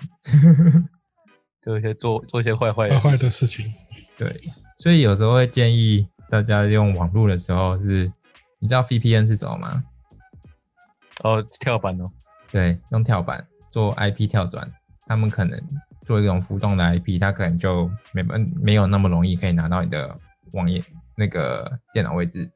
[1.61, 3.67] 做一些做做一些坏坏的坏坏的事情。
[4.17, 4.41] 对，
[4.79, 8.11] 所以有时候会建议大家用网络的时候是，
[8.59, 9.85] 你知道 VPN 是什么吗？
[11.23, 12.11] 哦，跳板哦。
[12.55, 14.71] 对，用跳板做 IP 跳转，
[15.07, 15.61] 他们可能
[16.07, 20.17] 做一种浮动的 IP，他可能就没办没有那么容易可以拿到你的
[20.53, 20.81] 网页
[21.17, 22.49] 那个电脑位置。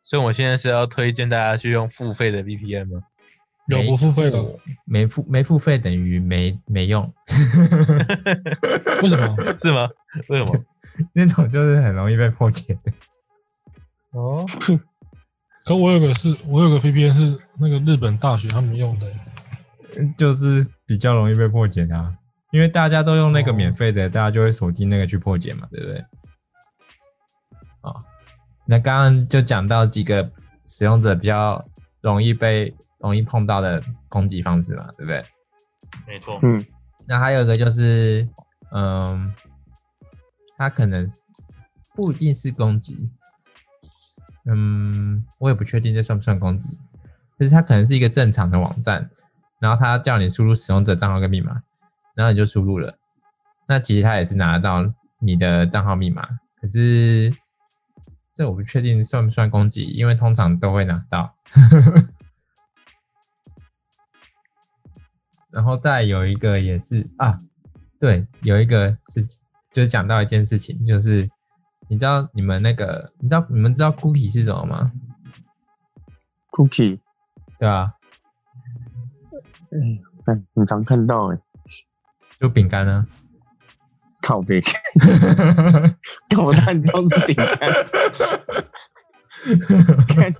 [0.00, 3.02] 所以我现在是要推荐大家去用付费的 VPN 吗？
[3.66, 4.40] 有不付费的？
[4.40, 7.12] 付没付没付费等于没没用，
[9.02, 9.36] 为什么？
[9.58, 9.90] 是吗？
[10.28, 10.64] 为什么？
[11.14, 12.92] 那种就是很容易被破解的。
[14.12, 14.46] 哦，
[15.64, 19.06] 可我有个是，我有个 VPN 是那个日本大学他们用的，
[20.16, 22.14] 就是比较容易被破解的、啊，
[22.50, 26.04] 因为大家都用那个哦免费的，大家就会锁定那个去破解嘛，对不对？
[27.82, 28.04] 哦，
[28.66, 30.30] 那刚刚就讲到几个
[30.64, 31.64] 使用者比较
[32.00, 35.24] 容易被容易碰到的攻击方式嘛，对不对？
[36.06, 36.38] 没错。
[36.42, 36.64] 嗯，
[37.06, 38.28] 那还有一个就是，
[38.72, 39.34] 嗯，
[40.56, 41.06] 它可能
[41.94, 43.10] 不一定是攻击，
[44.46, 46.68] 嗯，我也不确定这算不算攻击，
[47.38, 49.10] 就是它可能是一个正常的网站，
[49.62, 51.62] 然后他叫你输入使用者账号跟密码，
[52.16, 52.98] 然后你就输入了，
[53.68, 56.28] 那其实他也是拿得到你的账号密码，
[56.60, 57.32] 可是
[58.34, 61.32] 这我不确定算不算攻击，因为通常都会拿到。
[65.52, 67.38] 然后再有一个也是啊，
[68.00, 69.22] 对，有一个是
[69.70, 71.30] 就是讲到一件事情，就是
[71.86, 74.90] 你知道你们那个，你知道你们知道 cookie 是什么吗
[76.50, 76.98] ？Cookie，
[77.60, 77.94] 对吧？
[79.72, 81.38] 嗯，看很常看到哎，
[82.40, 83.06] 就饼干啊。
[84.22, 84.60] 靠背，
[86.30, 87.58] 干我当然知道是饼干。
[90.14, 90.32] 看，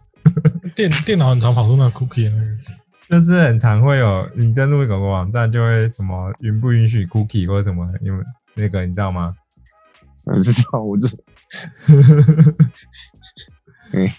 [0.76, 2.56] 电电脑很常跑出那个 cookie 的那个，
[3.08, 9.34] 就是很常会有你登录某个网站就会什么允不允许 cookie 或者什么，因为那个你知道吗？
[10.24, 11.18] 我知道，我知，
[13.98, 14.16] 哎，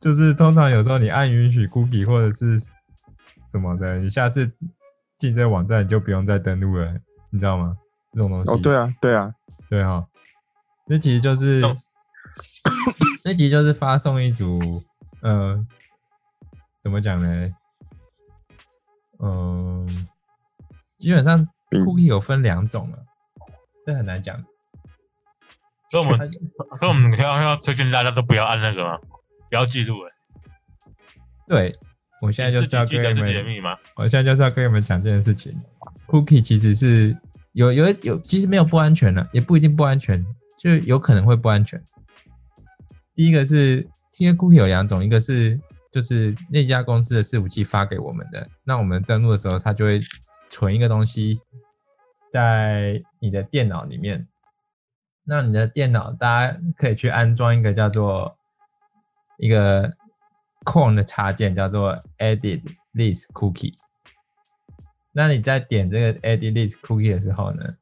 [0.00, 2.60] 就是通常有时候你按允许 cookie 或者是
[3.52, 4.50] 什么的，你下次
[5.18, 6.90] 进这个网站你就不用再登录了，
[7.28, 7.76] 你知道吗？
[8.12, 8.50] 这种东西。
[8.50, 9.30] 哦，对啊，对啊，
[9.68, 10.06] 对哈、
[10.86, 11.76] 那其实就是懂
[13.24, 14.82] 那其实就是发送一组，
[15.20, 15.64] 呃，
[16.80, 17.50] 怎么讲呢？
[19.20, 19.86] 嗯、
[20.98, 22.98] 基本上嗯 cookie 有分两种了，
[23.86, 24.42] 这很难讲。
[25.90, 26.32] 所以我们，
[26.78, 28.98] 所以我们要要推荐大家都不要按那个吗？
[29.50, 30.10] 不要记录了。
[31.46, 31.78] 对，
[32.22, 33.76] 我现在就是要跟你们。
[33.96, 35.60] 我现在就是要跟你们讲这件事情。
[36.06, 37.16] cookie 其实是
[37.52, 40.24] 有有有，其实没有不安全的，也不一定不安全，
[40.56, 41.82] 就有可能会不安全。
[43.12, 43.84] 第一个是，
[44.18, 45.58] 因为 cookie 有两种，一个是
[45.90, 50.00] 就是那家公司的伺服器发给我们的，那我们登录的时候，它就会
[50.48, 51.40] 存一个东西
[52.30, 54.28] 在你的电脑里面。
[55.24, 58.36] 那你的电脑，大家可以去安装一个叫做
[59.38, 59.92] 一个
[60.64, 62.62] Chrome 的插件，叫做 Edit
[62.94, 63.74] List Cookie。
[65.12, 67.76] 那你在点这个 Edit List Cookie 的时候呢，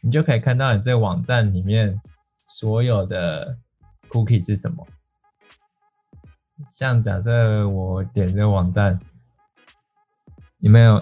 [0.00, 2.00] 你就可以看到你这个网站里面
[2.48, 3.56] 所有的
[4.10, 4.86] cookie 是什么。
[6.70, 9.00] 像假设我点这个网站，
[10.58, 10.96] 有没有，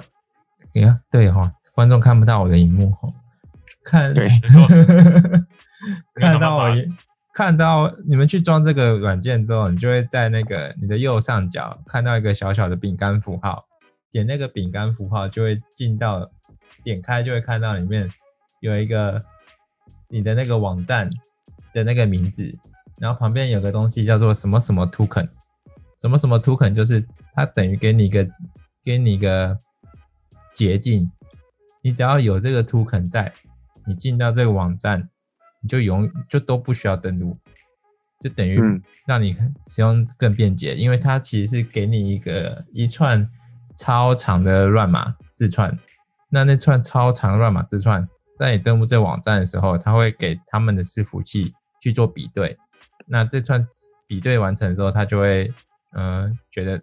[0.75, 3.13] 哎呀，对哈、观众看不到我的荧幕哈，
[3.85, 4.29] 看，对
[6.15, 6.65] 看到
[7.33, 13.65] 看到你们去装这个软件之后，你就会在那个你的右上角看到一个小小的饼干符号，
[14.11, 16.31] 点那个饼干符号就会进到，
[16.85, 18.11] 点开就会看到里面
[18.61, 19.25] 有一个
[20.09, 21.09] 你的那个网站
[21.73, 22.55] 的那个名字，
[22.99, 25.29] 然后旁边有个东西叫做什么什么 token，
[25.97, 27.03] 什么什么 token 就是
[27.35, 28.29] 它等于给你一个
[28.85, 29.59] 给你一个
[30.53, 31.11] 捷径，
[31.81, 33.33] 你只要有这个 token 在，
[33.87, 35.09] 你进到这个网站，
[35.63, 37.39] 你就永就都不需要登录，
[38.21, 39.33] 就等于嗯让你
[39.67, 43.27] 使用更便捷，因为它其实是给你一个一串
[43.77, 45.77] 超长的乱码字串，
[46.31, 52.59] 那那串超长的乱码字串，在你登录这网站的时候，它会给他们的伺服器去做比对，
[53.07, 53.67] 那这串
[54.07, 55.53] 比对完成之后，它就会
[55.95, 56.81] 嗯觉得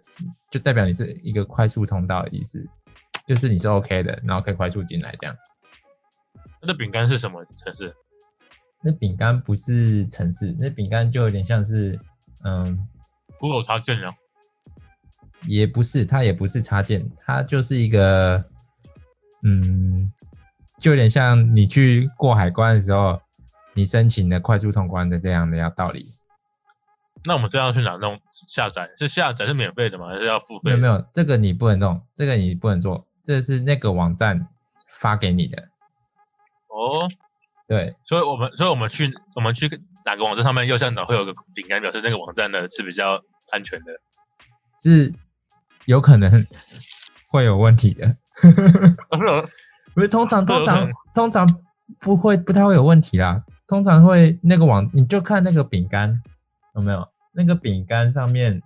[0.50, 2.66] 就代表你是一个快速通道的意思，
[3.26, 5.36] 就是你是 OK 的，然后可以快速进来这样。
[6.62, 7.94] 那饼干是什么城市？
[8.82, 11.98] 那饼干不是城市，那饼干就有点像是，
[12.44, 12.88] 嗯
[13.38, 14.14] ，Google 插件啊，
[15.46, 18.44] 也不是，它也不是插件，它就是一个，
[19.42, 20.10] 嗯，
[20.78, 23.20] 就有点像你去过海关的时候，
[23.74, 26.06] 你申请的快速通关的这样的要道理。
[27.26, 28.88] 那我们这样去哪弄下载？
[28.98, 30.08] 是下载是免费的吗？
[30.08, 30.70] 还是要付费？
[30.70, 34.48] 没有没有，这个你不能弄，这个你不能做，这是那个网站
[34.88, 35.68] 发给你的。
[36.68, 37.06] 哦，
[37.70, 39.68] 对，所以我们所以我们去我们去
[40.04, 43.92] 哪个网站上面右上角会有个饼干，表示那个网站呢是比较安全的。
[44.82, 45.14] 是
[45.84, 46.28] 有可能
[47.28, 48.08] 会有问题的。
[49.10, 49.44] 哦是哦
[49.94, 51.46] 不是，通常通常通常
[52.00, 53.44] 不会不太会有问题啦。
[53.68, 56.20] 通常会那个网，你就看那个饼干
[56.74, 58.60] 有没有那个饼干上面，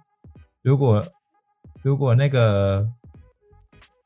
[0.63, 1.07] 如果
[1.83, 2.89] 如果那个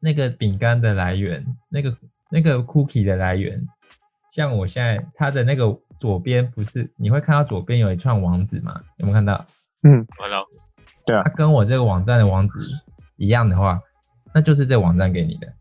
[0.01, 1.97] 那个饼干的来源，那个
[2.31, 3.65] 那个 cookie 的来源，
[4.31, 8.81] 像我现在它的那个左边不是你会看到左边有一串网址吗？
[8.99, 9.45] 有没有看到？
[9.85, 10.45] 嗯，我看到
[11.25, 12.61] 它跟我这个网站的网址
[13.17, 13.81] 一样的话，
[14.35, 15.53] 那就是这网站给你的。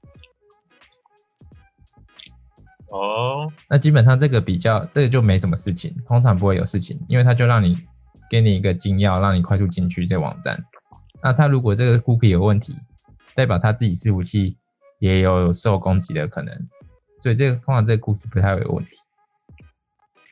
[2.89, 7.77] 哦，那基本上这个比较，这个就没什么事情，通常不会有事情，因为它就让你
[8.29, 10.57] 给你一个金钥，让你快速进去这网站。
[11.21, 12.75] 那它如果这个 cookie 有问题，
[13.35, 14.57] 代表它自己伺服器
[14.99, 16.67] 也有受攻击的可能，
[17.19, 18.91] 所以这个通常这个 cookie 不太会有问题。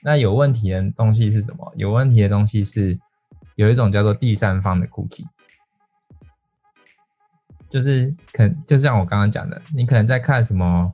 [0.04, 1.74] 那有问题的东西是什么？
[1.76, 3.00] 有问题的东西是
[3.56, 5.26] 有一种叫做第三方的 cookie，
[7.68, 10.94] 就是可就像我刚刚讲的，你可能在看什么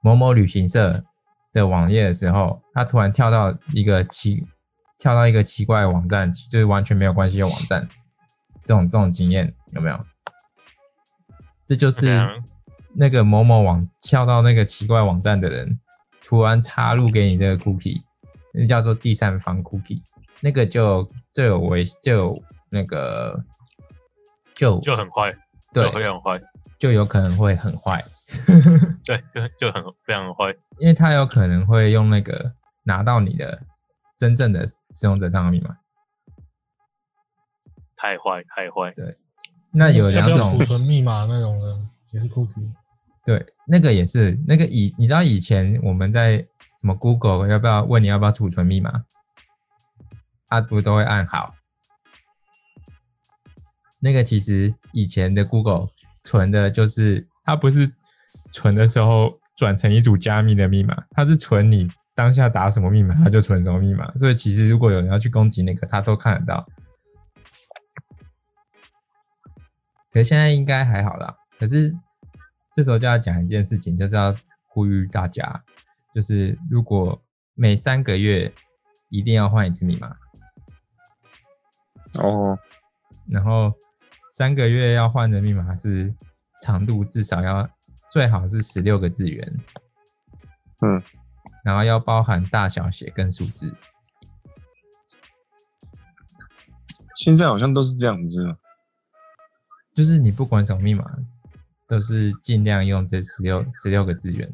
[0.00, 1.04] 某某旅行社
[1.52, 4.46] 的网页的时候，它突然跳到一个奇
[4.98, 7.86] 跳到一个奇怪的网站，就是完全没有关系的网站，
[8.64, 10.06] 这种这种经验有没有？
[11.66, 12.06] 这就是
[12.98, 15.78] 那个某某网跳到那个奇怪网站的人，
[16.24, 18.02] 突然插入给你这个 cookie，
[18.54, 20.00] 那叫做第三方 cookie，
[20.40, 23.44] 那个就就有危就有那个
[24.54, 25.36] 就就很坏，
[25.72, 26.42] 对就会很坏，
[26.78, 28.02] 就有可能会很坏，
[29.04, 30.54] 对，就就很非常坏。
[30.78, 32.52] 因为他有可能会用那个
[32.84, 33.62] 拿到你的
[34.18, 35.76] 真正的使用者账号密码。
[37.94, 39.16] 太坏太坏，对
[39.70, 41.78] 那有两种储存密码那种的，
[42.12, 42.70] 也是 cookie。
[43.26, 46.38] 对，那个也是那个以你知道以前我们在
[46.80, 49.04] 什么 Google 要不要问你要不要储存密码，
[50.46, 51.52] 啊不都会按好。
[53.98, 55.86] 那个其实以前的 Google
[56.22, 57.92] 存的就是它不是
[58.52, 64.14] 存的时候转成一组加密的密码，它是存你当下打什么密码，它就存什么密码。
[64.14, 66.64] 所以其实如果有人要去攻击那个，他都看得到。
[70.12, 71.34] 可是现在应该还好啦。
[71.58, 71.92] 可是
[72.76, 74.36] 这时候就要讲一件事情，就是要
[74.68, 75.64] 呼吁大家，
[76.14, 77.18] 就是如果
[77.54, 78.52] 每三个月
[79.08, 80.14] 一定要换一次密码，
[82.22, 82.58] 哦，
[83.30, 83.72] 然后
[84.36, 86.14] 三个月要换的密码是
[86.60, 87.66] 长度至少要
[88.10, 89.56] 最好是十六个字元，
[90.82, 91.02] 嗯，
[91.64, 93.74] 然后要包含大小写跟数字。
[97.16, 98.54] 现在好像都是这样，子？
[99.94, 101.10] 就是你不管什么密码，
[101.86, 104.52] 都是尽量用这十六十六个资源，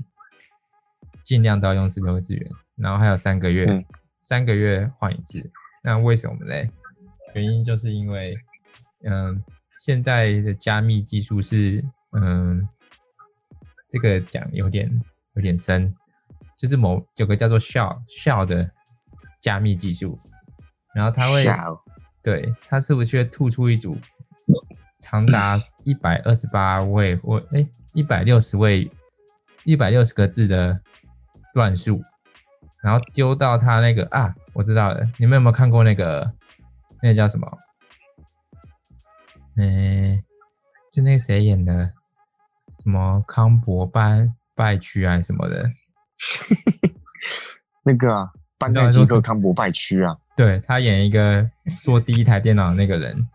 [1.22, 3.84] 尽量都要用十六个资源，然后还有三个月，嗯
[4.20, 5.50] 三个月换一次。
[5.82, 6.70] 那为什么嘞？
[7.34, 8.32] 原因就是因为，
[9.04, 9.42] 嗯，
[9.80, 12.68] 现在的加密技术是，嗯，
[13.88, 14.88] 这个讲有点
[15.34, 15.92] 有点深，
[16.56, 18.70] 就是某有个叫做 SHA SHA 的
[19.40, 20.18] 加密技术，
[20.94, 21.44] 然后它会
[22.22, 23.96] 对，它是不是会吐出一组
[25.02, 28.88] 长达一百二十八位或哎一百六十位
[29.64, 30.80] 一百六十个字的
[31.52, 32.00] 段数，
[32.82, 36.32] 然后丢到他那个啊，我知道了，你们有没有看过那个
[37.02, 37.58] 那个叫什么？
[39.56, 40.22] 嗯、
[40.92, 41.92] 就那个谁演的，
[42.82, 45.68] 什么康伯班败区啊什么的，
[47.84, 51.50] 那个啊，搬你知道在说是康博拜区啊，对他演一个
[51.82, 53.28] 做第一台电脑的那个人，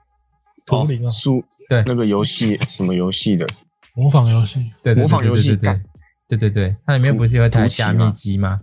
[0.68, 1.84] 图灵啊，输对。
[1.88, 3.48] 那个游戏什么游戏的，
[3.96, 5.82] 模仿游戏，对对对模仿游戏对对
[6.28, 6.70] 对对对。
[6.70, 8.60] 对，它里面不是有一台加密机吗？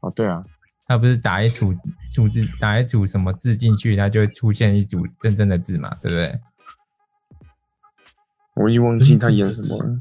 [0.00, 0.42] 哦，对啊，
[0.86, 1.74] 它不是打一组
[2.04, 6.40] 数字，打一组什么字进去，它就会出现一组真正的字嘛，对不对？
[8.54, 10.00] 我已忘记他演什么了。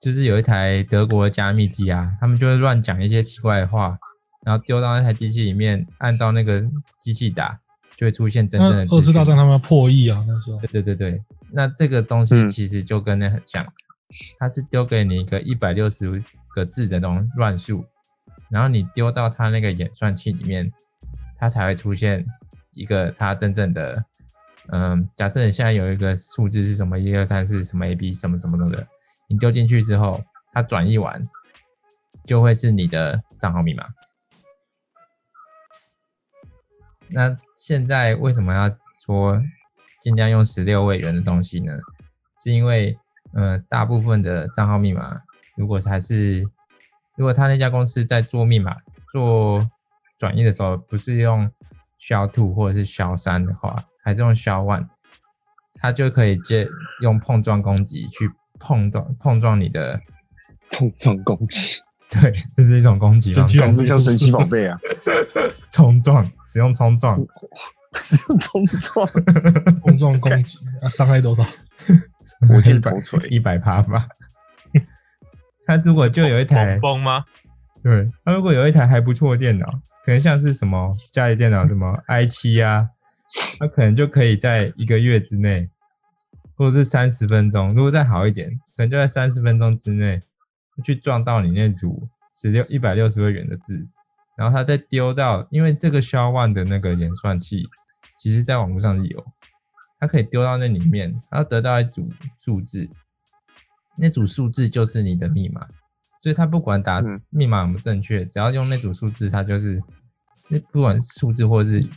[0.00, 3.98] 就是有一台德国的加密机啊，他们就会乱讲一些奇怪的话，
[4.44, 6.64] 然后丢到那台机器里面，按照那个
[7.00, 7.58] 机器打，
[7.96, 10.58] 就会出现真正的二次大战他们要破译啊，那时候。
[10.60, 12.48] 对对对对，那这个东西嗯。
[12.48, 13.66] 其实就跟那很像，
[14.38, 16.22] 它是丢给你一个一百六十
[16.54, 17.84] 个字的那种乱数，
[18.50, 20.70] 然后你丢到它那个演算器里面，
[21.38, 22.24] 它才会出现
[22.72, 24.04] 一个它真正的，
[24.68, 28.86] 嗯，假设你现在有一个数字是什么一二三四什么 A B 什么什么的，
[29.28, 30.22] 你丢进去之后，
[30.52, 31.26] 它转译完
[32.26, 33.86] 就会是你的账号密码。
[37.08, 38.68] 那现在为什么要
[39.04, 39.42] 说
[40.00, 41.72] 尽量用十六位元的东西呢？
[42.38, 42.96] 是因为，
[43.32, 45.16] 呃，大部分的账号密码，
[45.56, 46.44] 如果还是
[47.16, 48.76] 如果他那家公司在做密码
[49.10, 49.68] 做
[50.18, 51.50] 转移的时候，不是用
[51.98, 54.88] SHA two 或者是 SHA 三的话，还是用 SHA one，
[55.76, 56.68] 它就可以借
[57.00, 58.30] 用碰撞攻击去
[58.60, 59.98] 碰撞碰撞你的，
[60.70, 61.72] 碰撞攻击，
[62.22, 64.78] 对，这是一种攻击方式这基，本感觉像神奇宝贝啊，
[65.72, 67.18] 冲撞，使用冲撞，
[67.96, 69.08] 使用冲撞，
[69.84, 71.44] 冲撞攻击啊，伤害多少？
[72.48, 74.08] 火箭头锤一百趴吧。
[75.66, 77.24] 他如果就有一台崩，崩吗？
[77.82, 79.66] 对，他如果有一台还不错的电脑，
[80.04, 82.88] 可能像是什么家里电脑什么 i 七啊，
[83.58, 85.68] 他可能就可以在一个月之内，
[86.54, 90.22] 或者是三十分钟，如果再好一点，可能就在三十分钟之内
[90.82, 93.86] 去撞到你那组十六一百六十位元的字，
[94.36, 97.66] 然后他再丢到，因为这个消 one 的那个演算器，
[98.18, 99.24] 其实在网络上是有，
[99.98, 102.08] 它可以丢到那里面，然后得到一组
[102.38, 102.88] 数字，
[103.96, 105.66] 那组数字就是你的密码，
[106.20, 109.82] 所以他不管打嗯密码有没有正确，只要用那组数字，它就是
[110.50, 111.88] 那不管是数字或是可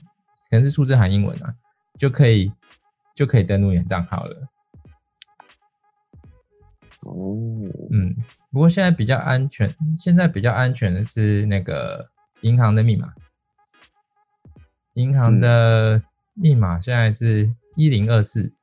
[0.51, 1.53] 能是数字含英文啊，
[1.97, 2.51] 就可以
[3.13, 4.47] 就可以登录你的账号了。
[7.10, 7.36] 哦，
[7.91, 8.16] 嗯，
[8.51, 12.07] 不过现在比较安全，现在比较安全的是那个
[12.41, 13.12] 银行的密码。
[14.93, 16.01] 银行的
[16.34, 18.53] 密码现在是一零二四，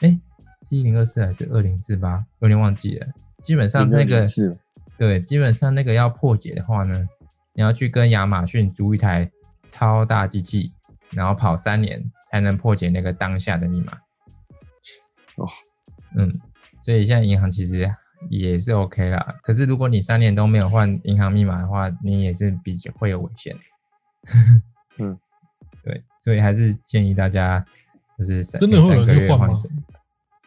[0.00, 0.18] 哎，
[0.62, 2.24] 是一零二四还是二零四八？
[2.40, 3.06] 有点忘记了。
[3.42, 4.56] 基本上那个是
[4.96, 7.08] 对，基本上那个要破解的话呢，
[7.52, 9.30] 你要去跟亚马逊租一台
[9.68, 10.72] 超大机器，
[11.10, 13.92] 然后跑三年才能破解那个当下的密码。
[15.36, 15.46] 哦，
[16.16, 16.40] 嗯，
[16.88, 17.86] 所以现在银行其实
[18.30, 19.34] 也是 OK 啦。
[19.42, 23.54] 可是如果你三年都没有换银行密码的话，你也是比较会有危险。
[24.96, 25.18] 嗯，
[25.84, 27.62] 对，所以还是建议大家
[28.16, 29.70] 就是三真的会有人三个去换吗月换一次。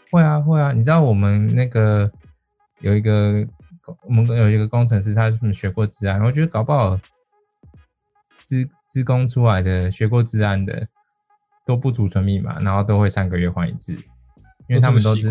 [0.10, 2.12] 会啊会啊，你知道我们那个
[2.80, 3.48] 有一个
[4.02, 7.00] 我们有一个工程师，他是学过治安，我觉得搞不好
[8.42, 10.88] 资资工出来的学过治安的
[11.68, 13.94] 都不储存密码，然后都会三个月换一次，
[14.68, 15.30] 因为他们都知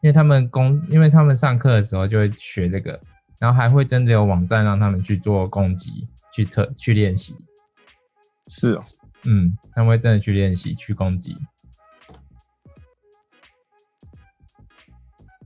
[0.00, 3.00] 因为他们公，因为他们上课的时候就会学这个，
[3.38, 7.36] 然后还会真的有网站让他们去做攻击、去测、去练习。
[8.46, 8.82] 是哦，
[9.24, 11.36] 嗯，他们会真的去练习、去攻击。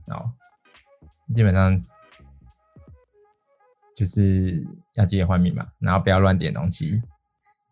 [0.05, 0.29] 然后
[1.33, 1.83] 基本上
[3.95, 7.01] 就是要记得换密码，然后不要乱点东西。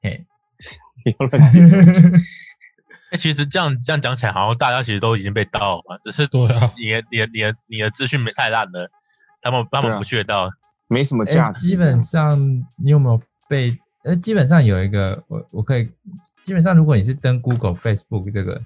[0.01, 0.25] 嘿，
[1.03, 1.69] 不要乱点
[3.11, 8.89] 哎、其实这样这样讲起来，好像大家其实都已经被盗了嘛，只是对啊，你的你的你的你的资讯没太烂了，
[9.41, 10.49] 他们他们不屑盗。
[10.87, 11.67] 没什么价值。
[11.67, 12.37] 基本上
[12.75, 13.77] 你有没有被？
[14.03, 15.89] 呃，基本上有一个，我我可以，
[16.41, 18.61] 基本上如果你是登 Google、Facebook 这个，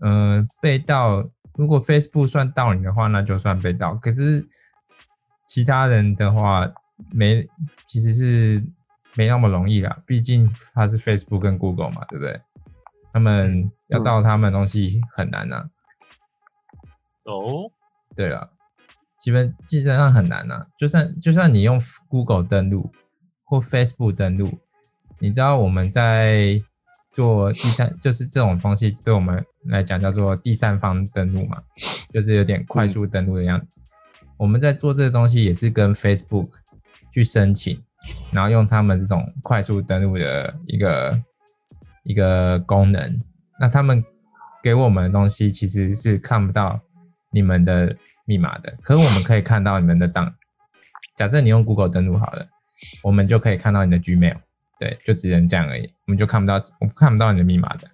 [0.00, 3.94] 呃，被盗，如果 Facebook 算盗你的话，那就算被盗。
[3.94, 4.46] 可是
[5.48, 6.70] 其他人的话，
[7.10, 7.48] 没，
[7.88, 8.62] 其实是
[9.14, 12.40] 没那么容易啦，毕竟它是 Facebook 跟 Google 嘛，对不对？
[13.12, 15.68] 他们要盗他们的东西很难呐、
[17.24, 17.70] 哦，
[18.14, 18.50] 对了，
[19.20, 20.66] 基本基本上很难啊。
[20.78, 22.92] 就算就算你用 Google 登录
[23.44, 24.58] 或 Facebook 登录，
[25.18, 26.62] 你知道我们在
[27.12, 31.62] 做第三，就是这种东西对我们来讲叫做第三方登录嘛，
[32.12, 33.80] 就是有点快速登录的样子。
[34.36, 36.48] 我们在做这个东西也是跟 Facebook
[37.12, 37.82] 去申请，
[38.32, 41.20] 然后用他们这种快速登录的一个
[42.02, 43.20] 一个功能。
[43.58, 44.04] 那他们
[44.62, 46.80] 给我们的东西其实是看不到
[47.30, 50.34] 你们的密码的，可是我们可以看到你们的账。
[51.16, 52.48] 假设你用 Google 登录好了，
[53.02, 54.38] 我们就可以看到你的 Gmail，
[54.78, 57.88] 对，就只能这样而已，我们就看不到，我们看不到你的密码的。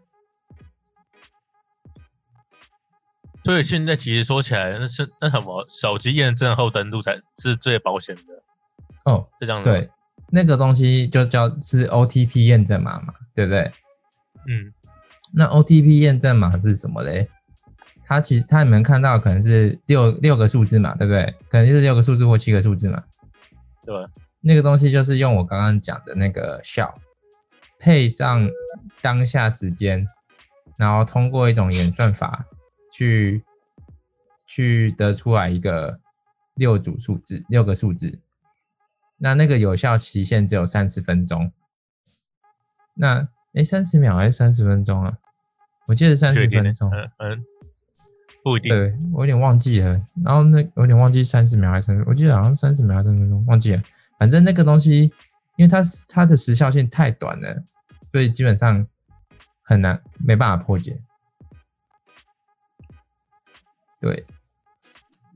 [3.45, 8.23] 所以现在其实说起来，那是那什么手机验证后登录才是最保险的，
[9.05, 9.81] 哦，是这样的。
[9.81, 9.91] 对，，
[10.31, 13.73] 那个东西就叫是 OTP 验证码嘛，对不对？
[14.49, 14.73] 嗯，
[15.35, 17.29] 那 OTP 验证码是什么嘞？
[18.05, 21.35] 它其实它你们看到可能是六六个数字嘛，对不对？
[21.49, 23.03] 可能就是六个数字或七个数字嘛。
[23.85, 24.11] 对吧？
[24.41, 26.95] 那个东西就是用我刚刚讲的那个 shell
[27.79, 28.49] 配上
[29.01, 30.07] 当下时间，
[30.77, 32.47] 然后通过一种演算法
[32.93, 33.43] 去
[34.47, 35.99] 去得出来一个
[36.55, 38.21] 六组数字，六个数字。
[39.19, 41.51] 那那个有效期限只有三十分钟。
[42.95, 45.17] 那诶，三十秒还是三十分钟啊？
[45.87, 46.91] 我记得三十分钟。
[46.93, 47.45] 嗯嗯，
[48.45, 48.69] 不一定。
[48.71, 53.83] 对我有点忘记了，然后那有点忘记三十秒还是三十，我记得好像三十秒还是三十分钟，忘记了。
[54.19, 55.11] 反正那个东西，
[55.57, 57.65] 因为它它的时效性太短了，
[58.13, 58.87] 所以基本上
[59.63, 61.01] 很难没办法破解。
[64.03, 64.27] 对，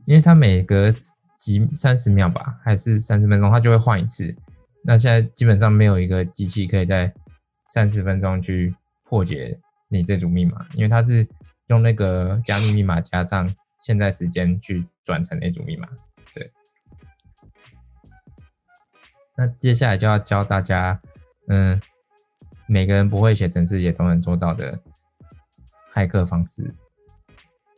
[0.05, 0.93] 因为它每隔
[1.39, 4.37] 几三十秒吧，还是三十分钟，它就会换一次。
[4.85, 7.11] 那现在基本上没有一个机器可以在
[7.73, 9.57] 三十分钟去破解
[9.89, 11.27] 你这组密码，因为它是
[11.69, 15.89] 用那个加密密码加上现在时间去转成那组密码。
[16.35, 16.51] 对，
[19.37, 21.01] 那接下来就要教大家，
[21.49, 21.81] 嗯，
[22.67, 24.79] 每个人不会写程式也都能做到的
[25.95, 26.75] 骇客方式。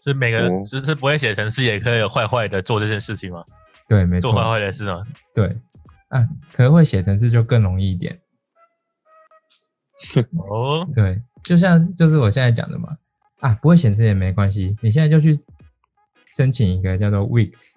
[0.02, 3.44] 是每个人哦就是不会写程式，也可以坏坏的做这件事情吗？
[3.86, 5.06] 对，没错做，坏坏的事吗？
[5.34, 5.56] 对，
[6.08, 8.18] 啊，可能会写程式就更容易一点。
[10.38, 12.96] 哦，对，就像就是我现在讲的嘛，
[13.40, 15.38] 啊，不会显示也没关系，你现在就去
[16.26, 17.74] 申请一个叫做 Wix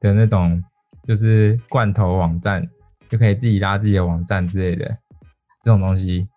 [0.00, 0.62] 的那种，
[1.06, 2.68] 就是罐头网站，
[3.08, 4.98] 就可以自己拉自己的网站之类的
[5.62, 6.28] 这种东西，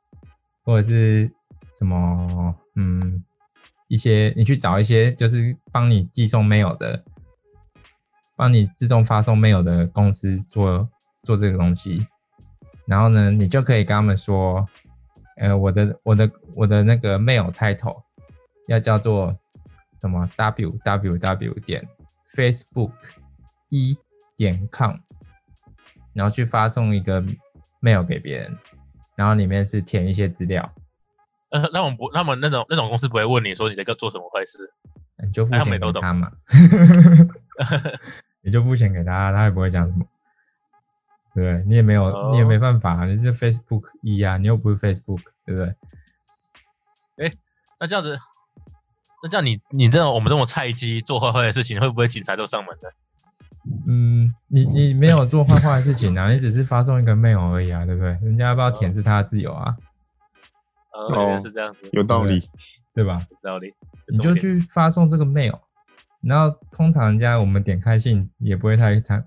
[0.64, 1.32] 或者是
[1.78, 3.24] 什么，嗯，
[3.88, 7.04] 一些你去找一些就是帮你寄送 mail 的，
[8.36, 10.90] 帮你自动发送 mail 的公司做
[11.24, 12.06] 做这个东西，
[12.86, 14.68] 然后呢，你就可以跟他们说，
[15.38, 18.02] 呃，我的我的我的那个 mail title
[18.68, 19.36] 要叫做
[19.98, 21.88] 什么 www 点
[22.28, 22.92] facebook
[23.70, 23.98] 一
[24.38, 24.96] 点 com，
[26.14, 27.22] 然后去发送一个
[27.82, 28.58] mail 给别人，
[29.16, 30.72] 然后里面是填一些资料。
[31.50, 34.72] 呃，那我们不，那么那种那种公司不会问你说你在做什么坏事，
[35.24, 36.32] 你就付钱给他嘛
[38.42, 40.06] 你就付钱给他，他也不会讲什么，
[41.34, 41.64] 对不对？
[41.66, 45.76] 你也没有，你也没哦办法，啊你是 Facebook 一啊，你又不是 Facebook，对不对？
[47.80, 48.18] 那这样子，
[49.22, 52.94] 那这样你你这种我们这种菜鸡做坏坏的事情，会不会警察都上门的？
[53.88, 58.10] 嗯，你你没有做坏坏的事情啊，你只是发送一个 mail 而已啊，对不对？
[58.22, 59.76] 人家要不要填是他的自由啊，
[60.94, 62.50] 呃，哦是这样子，有道理。
[62.96, 63.26] 对吧？
[63.28, 63.74] 有道理。
[64.08, 65.60] 你就去发送这个 mail，
[66.22, 69.24] 然后通常人家我们点开信也不会太太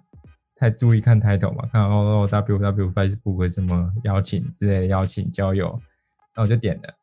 [0.57, 5.79] 太注意看 title 嘛，看哦哦 w w Facebook 什么邀请之类的邀请交友，
[6.35, 6.95] 那我就点了，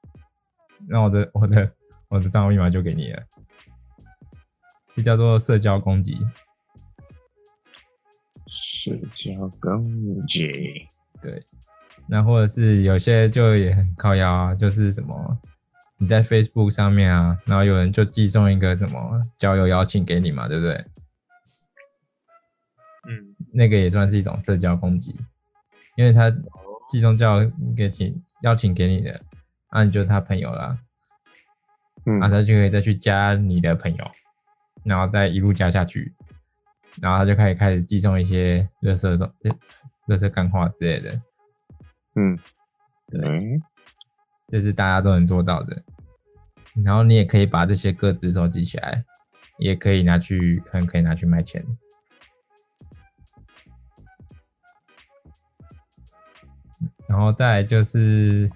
[0.88, 1.72] 那我的 我的
[2.10, 3.24] 我的账号密码就给你了，
[4.95, 6.18] 这叫做社交攻击。
[8.47, 10.88] 社交攻击，
[11.22, 11.43] 对，
[12.08, 15.39] 那或者是有些就也很靠腰啊，就是什么
[15.97, 20.86] 你在 Facebook 上面啊，然后有人就寄送一个什么交友邀请给你嘛，对不对？
[23.54, 25.16] 嗯，那个也算是一种社交攻击，
[25.95, 26.30] 因为他
[26.89, 29.22] 寄送交友给请邀请给你的，
[29.70, 30.78] 啊，你就是他朋友啦，
[32.06, 32.20] 嗯。
[32.20, 34.12] 啊，，他就可以再去加你的朋友，
[34.84, 36.14] 然后再一路加下去，
[37.01, 39.32] 然后他就可以开始寄送一些垃圾东、
[40.08, 41.22] 热色干话之类的，
[42.16, 42.38] 嗯，
[43.08, 43.22] 对。
[43.22, 43.62] 嗯，
[44.47, 45.82] 这是大家都能做到的。
[46.84, 49.06] 然后你也可以把这些个资收集起来，
[49.58, 51.66] 也可以拿去，可能可以拿去卖钱。
[57.14, 58.49] 然后再就是，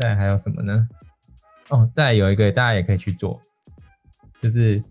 [0.00, 0.88] 再还有什么呢？
[1.68, 3.38] 哦，再有一个大家也可以去做，
[4.40, 4.82] 就是，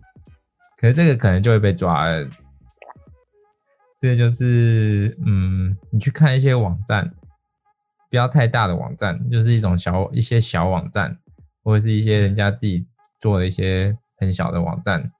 [0.76, 2.28] 可是这个可能就会被抓了。
[3.98, 7.12] 这就是，嗯，你去看一些网站，
[8.08, 11.18] 不要太大的网站，就是一种小一些小网站，
[11.64, 12.86] 或者是一些人家自己
[13.18, 15.10] 做的一些很小的网站，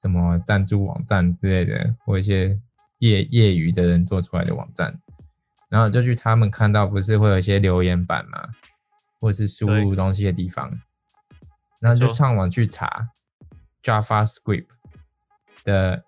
[0.00, 2.56] 什么赞助网站之类的，或一些
[2.98, 5.00] 业业余的人做出来的网站，
[5.72, 8.46] 然后就去他们看到不是会有一些留言板嘛，
[9.18, 10.70] 或者是输入东西的地方，
[11.80, 13.08] 然后就上网去查
[13.82, 14.66] JavaScript
[15.64, 16.04] 的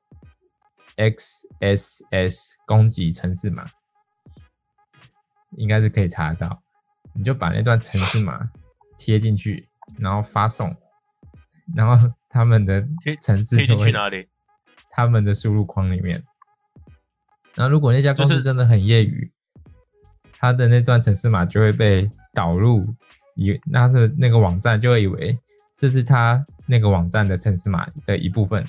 [0.98, 3.64] XSS 攻击程式码，
[5.52, 6.62] 应该是可以查得到。
[7.14, 8.50] 你就把那段程式码
[8.98, 9.66] 贴进去，
[9.98, 10.76] 然后发送，
[11.74, 14.28] 然后他们的贴程式贴就会去哪里？
[14.90, 16.22] 他们的输入框里面。
[17.54, 19.32] 然后如果那家公司真的很业余，
[20.44, 22.86] 他的那段程式码就会被导入，
[23.34, 25.38] 以那的那个网站就会以为
[25.74, 28.62] 这是他那个网站的程式码的一部分。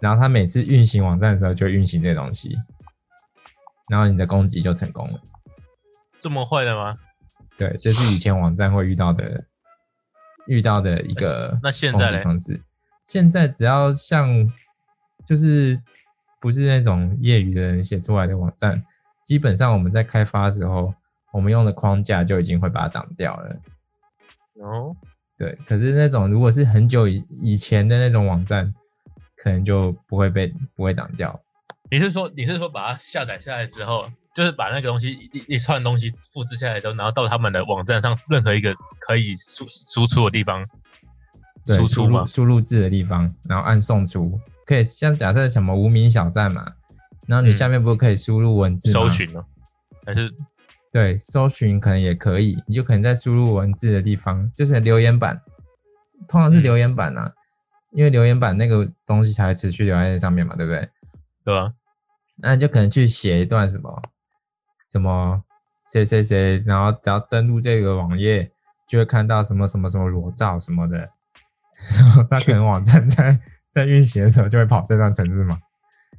[0.00, 2.56] 然后他每次运行网站的时候就运行这东西，
[3.90, 5.20] 然后你的攻击就成功了。
[6.18, 6.96] 这么坏的吗？
[7.58, 9.44] 对，这是以前网站会遇到的
[10.46, 12.62] 遇到的一个那现攻在嘞击方式。
[13.04, 14.50] 现在只要像
[15.26, 15.78] 就是
[16.40, 18.82] 不是那种业余的人写出来的网站，
[19.28, 20.94] 基本上我们在开发的时候，
[21.34, 23.56] 我们用的框架就已经会把它挡掉了。
[24.54, 24.96] 哦，
[25.36, 28.72] 对，可是那种如果是很久以以前的那种网站，
[29.36, 31.38] 可能就不会被不会挡掉。
[31.90, 40.66] 你是说你是说把它下载下来之后，就是把那个东西一一串东西复制下来之后，然后到他们的网站上任何一个可以输输出的地方，
[41.66, 42.26] 输出吗输入？
[42.26, 46.72] 输入字的地方，然后按送出，可以像假设什么无名小站嘛，
[47.28, 49.44] 然后你嗯下面不是可以输入文字吗搜寻吗？
[50.06, 50.32] 还是
[50.90, 55.40] 对，搜寻可能也可以，你就可能在输入文字的地方，就是留言板，
[56.26, 57.30] 通常是嗯留言板啊，
[57.92, 60.88] 因为留言板那个东西才会持续留在那上面嘛，对不对？
[61.44, 61.72] 对啊？
[62.36, 64.02] 那你就可能去写一段什么
[64.90, 65.44] 什么
[65.92, 68.50] 谁谁谁，然后只要登录这个网页，
[68.88, 70.96] 就会看到什么什么什么裸照什么的，
[71.98, 73.38] 然后他可能网站在
[73.74, 75.67] 在运行的时候就会跑这段程式嘛，然后每个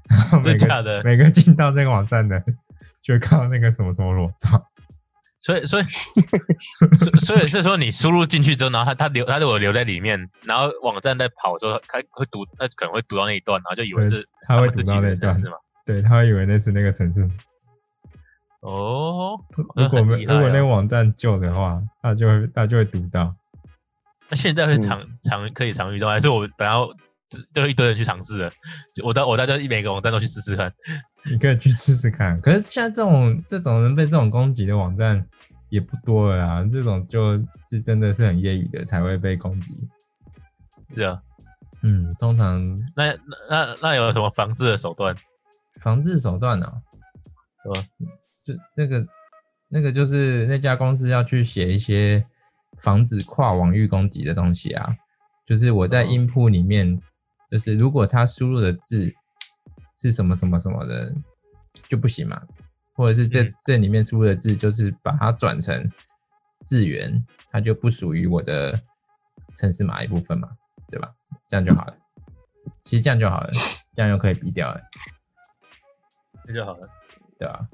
[0.44, 2.44] 真假的每个进到这个网站的
[3.02, 4.64] 就会看到那个什么什么裸照，
[5.40, 15.58] 所以所以所所以是说你输入进去之后，然后它它留他如果留在里面，然后网站在跑的时候，他会读，他可能会读到那一段，然后就以为对是他会自己读到那一段的程式嘛。
[15.86, 17.30] 对他会以为那是那个城市。
[18.62, 19.40] 哦，
[19.76, 23.34] 如果没如果那个网站旧的话，他就会他就会读到。
[24.30, 26.90] 那现在会嗯常常可以常遇到，还是我本来要
[27.30, 28.52] 就就一堆人去尝试了，
[28.94, 30.74] 就我到我大家每个网站都去试试看。
[31.30, 32.40] 你可以去试试看。
[32.42, 35.26] 可是现在这种这种人被这种攻击的网站
[35.70, 39.88] 也不多了啊，这种就是真的是很业余的才会被攻击。
[40.94, 41.22] 是啊，
[41.84, 42.62] 嗯，通常
[42.96, 43.18] 那那
[43.50, 45.16] 那那有什么防治的手段？
[45.82, 46.74] 防治手段呢、啊
[47.64, 47.88] 对吧？
[48.44, 49.06] 这这个
[49.68, 52.26] 那个就是那家公司要去写一些
[52.80, 54.96] 防止跨网域攻击的东西啊，
[55.46, 57.00] 就是我在哦 input 里面，
[57.50, 59.14] 就是如果他输入的字
[59.98, 61.14] 是什么什么什么的
[61.88, 62.42] 就不行嘛，
[62.94, 65.92] 或者是这、嗯这里面输入的字就是把它转成
[66.66, 68.80] 字源，它就不属于我的
[69.56, 70.50] 城市码一部分嘛，
[70.90, 71.14] 对吧？
[71.48, 71.98] 这样就好了。
[72.84, 73.52] 其实这样就好了，
[73.94, 74.82] 这样就可以比掉了，
[76.46, 76.88] 这就好了。
[77.38, 77.70] 对吧、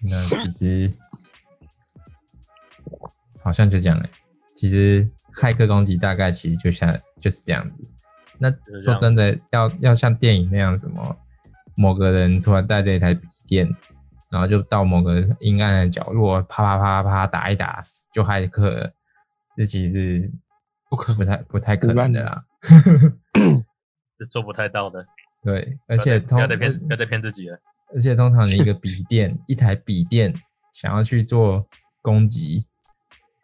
[0.02, 0.92] 那其实
[3.40, 4.10] 好像就这样哎、
[4.56, 7.84] 其实骇客攻击大概其实就像就是这样子。
[8.38, 8.48] 那
[8.80, 11.16] 说真的，要要像电影那样什么，
[11.74, 13.68] 某个人突然带着一台笔电，
[14.30, 17.82] 然后就到某个阴暗的角落，啪啪啪啪啪打一打
[18.14, 18.92] 就骇客了，
[19.56, 20.30] 这其实
[20.88, 21.12] 不可。
[21.14, 22.44] 不太不太可能的啦。
[24.18, 25.04] 是做不太到的，
[25.42, 27.58] 对，而且不通要再骗，不要再骗自己了。
[27.92, 30.32] 而且通常你一个笔电，一台笔电
[30.72, 31.66] 想要去做
[32.02, 32.64] 攻击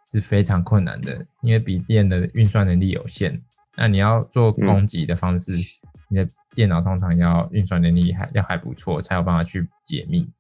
[0.06, 3.42] 是非常困难的，因为笔电的运算能力有限。
[3.76, 5.56] 那你要做攻击的方式，
[6.08, 10.30] 你的电脑通常要运算能力还要还不错，才有办法去解密，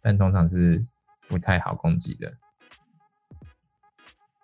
[0.00, 0.80] 但通常是
[1.26, 2.32] 不太好攻击的。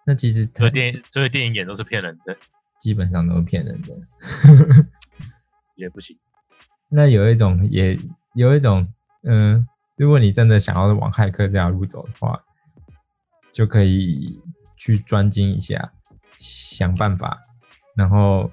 [0.05, 2.37] 那其实它所以电影，所以电影演都是骗人的，
[2.81, 3.97] 基本上都是骗人的。
[5.77, 6.19] 也不行。
[6.89, 7.99] 那有一种也
[8.35, 9.67] 有一种，嗯，
[9.97, 12.43] 如果你真的想要往骇客这条路走的话，
[13.53, 14.43] 就可以
[14.77, 15.93] 去专精一下，
[16.37, 17.41] 想办法。
[17.95, 18.51] 然后，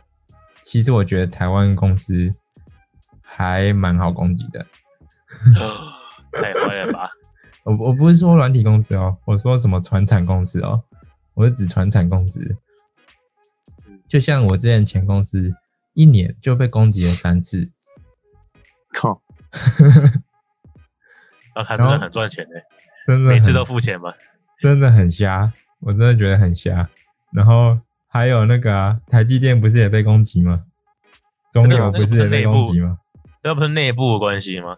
[0.62, 2.34] 其实我觉得台湾公司
[3.22, 4.66] 还蛮好攻击的。
[6.34, 7.10] 太坏了吧？
[7.64, 10.84] 我我不是说软体公司哦，我说什么船产公司哦，
[11.34, 12.58] 我是指船产公司。
[14.08, 15.56] 就像我之前前公司，
[15.94, 17.70] 一年就被攻击了三次。
[18.94, 19.22] 靠，
[21.54, 22.64] 然后他真的很赚钱的，
[23.06, 24.14] 真的每次都付钱吗。
[24.60, 26.90] 真的很瞎，我真的觉得很瞎。
[27.32, 27.80] 然后
[28.10, 30.64] 还有那个啊，台积电不是也被攻击吗？
[31.54, 32.98] 中那个油不是也被攻击吗？
[33.44, 34.76] 那不是内部的关系吗？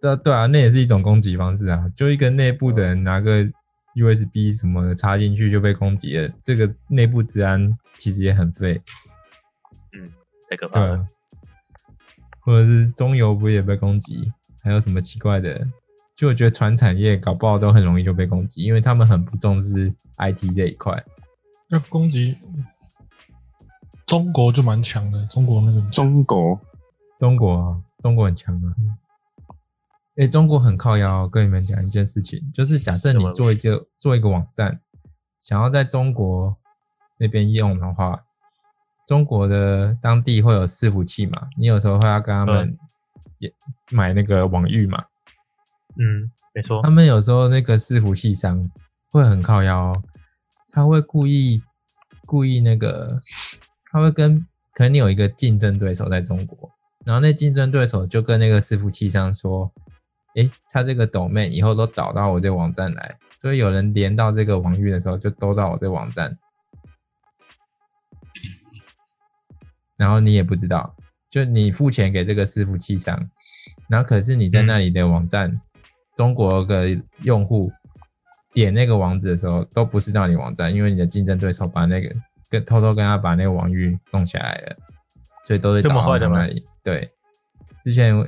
[0.00, 1.84] 对啊对啊，那也是一种攻击方式啊。
[1.94, 3.44] 就一个内部的人拿个
[3.94, 8.80] USB 什么的插进去就被攻击了，这个内部治安其实也很废，
[9.92, 10.10] 嗯
[10.48, 10.86] 太可怕了。
[10.88, 11.06] 对啊。
[12.40, 14.32] 或者是中油不也被攻击？
[14.62, 15.66] 还有什么奇怪的？
[16.16, 21.02] 就我觉得船产业搞不好都很容易就被攻击，因为他们很不重视 IT 这一块。
[21.70, 22.36] 要攻击
[24.06, 26.60] 中国就蛮强的，中国那个中国
[27.18, 28.74] 中国啊，中国很强啊。
[30.16, 31.28] 哎、中国很靠腰哦。
[31.28, 34.80] 跟你们讲一件事情，就是假设你做一个做一个网站，
[35.40, 36.56] 想要在中国
[37.16, 38.24] 那边用的话，
[39.06, 41.48] 中国的当地会有伺服器嘛？
[41.56, 42.76] 你有时候会要跟他们
[43.38, 43.52] 也
[43.90, 45.04] 买那个网域嘛？
[45.96, 46.90] 嗯，没错他。
[46.90, 48.68] 们有时候那个伺服器商
[49.10, 50.02] 会很靠腰、哦，
[50.72, 51.62] 他会故意
[52.26, 53.18] 故意那个，
[53.90, 56.70] 他会跟可能你有一个竞争对手在中国，
[57.04, 59.72] 然后那竞争对手就跟那个伺服器商说，
[60.36, 66.38] 诶，他这个 domain 以后都导到我这个网站来，所以有人连到这个网域的时候，就都到我这个网站，
[69.96, 70.94] 然后你也不知道，
[71.30, 73.28] 就你付钱给这个伺服器商，
[73.88, 75.60] 然后可是你在那里的网站。
[76.16, 77.72] 中国的用户
[78.52, 82.14] 点那个网址的时候，都不是到你网站，因为你的竞争对手把那个
[82.48, 84.76] 跟偷偷跟他把那个网域弄下来了，
[85.46, 86.46] 所以都是这么导到坏的吗。
[86.82, 87.10] 对，
[87.84, 88.20] 之前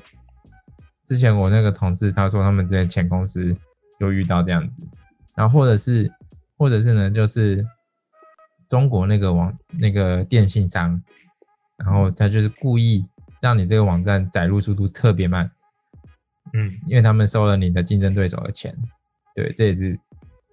[1.05, 3.57] 之前我那个同事他说他们之前前公司
[3.99, 4.83] 有遇到这样子，
[5.35, 6.11] 然后或者是
[6.57, 7.67] 或者是呢，就是
[8.69, 11.03] 中国那个网那个电信商，
[11.77, 13.05] 然后他就是故意
[13.41, 15.51] 让你这个网站载入速度特别慢。
[16.55, 18.77] 嗯，因为他们收了你的竞争对手的钱，
[19.35, 19.99] 对，这也是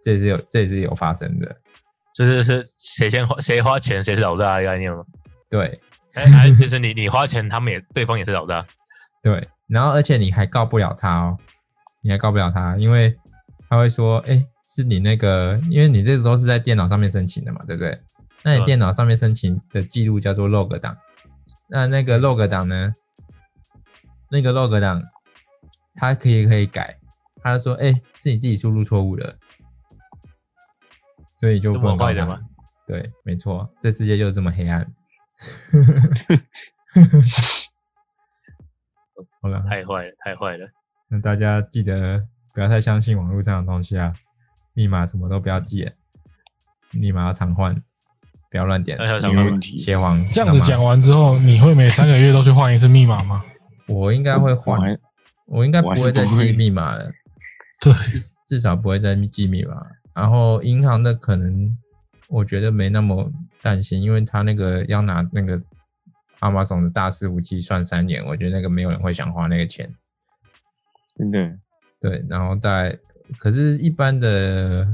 [0.03, 1.55] 这是有这也是有发生的，
[2.15, 5.03] 就是是谁先花谁花钱谁是老大的概念吗？
[5.49, 5.79] 对。
[6.15, 8.65] 哎还就是你你花钱，他们也对方也是老大。
[9.21, 11.37] 对，然后而且你还告不了他哦，
[12.01, 13.15] 你还告不了他，因为
[13.69, 17.95] 他会说，哎，是你那个，因为你这个都是在电脑上面申请的嘛，对不对？
[18.41, 20.97] 那你电脑上面申请的记录叫做 log 档，
[21.69, 22.95] 那那个 log 档呢，
[24.31, 25.03] 那个 log 档，
[25.93, 26.97] 它可以可以改，
[27.43, 29.37] 他就说，哎，是你自己输入错误了，
[31.39, 32.41] 所以就这不能告他么坏的吗？
[32.85, 34.85] 对，没错，这世界就是这么黑暗。
[39.41, 40.67] 好了，太坏了，太坏了。
[41.07, 44.13] 那大家记得不要太相信网络上的东西啊，
[44.73, 45.89] 密码什么都不要记，
[46.91, 47.73] 密码要常换，
[48.51, 53.41] 不要乱点要小，心没问题邪皇这样子讲，完之后，你会每三个月都去换一次密码吗？
[53.87, 54.99] 我应该会我换，
[55.45, 57.09] 我应该不会再记密码了，
[57.79, 59.75] 对，至至少不会再记密码
[60.19, 61.77] 然后银行的可能
[62.27, 65.57] 我觉得没那么担心，因为他那个要拿那个
[66.41, 69.89] Amazon 的大伺服器算三年，我觉得那个没有人会想花那个钱。
[71.15, 71.57] 真的，
[72.01, 72.99] 对，然后再，
[73.37, 74.85] 可是，一般的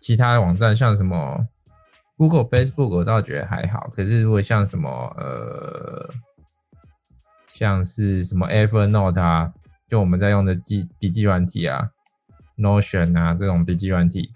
[0.00, 1.46] 其他网站，像什么
[2.16, 3.90] Google、Facebook，我倒觉得还好。
[3.94, 4.88] 可是，如果像什么
[5.18, 6.10] 呃，
[7.48, 9.52] 像是什么 Evernote 啊，
[9.88, 11.90] 就我们在用的记笔记软体啊
[12.56, 14.32] ，Notion 啊这种笔记软体，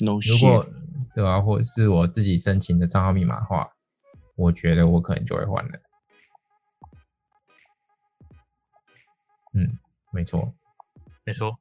[0.00, 0.66] no 如果
[1.12, 3.70] 对啊，或者是我自己申请的账号密码的话，
[4.36, 5.80] 我觉得我可能就会换了。
[9.52, 9.78] 嗯，
[10.10, 10.52] 没错。
[11.26, 11.58] 没错，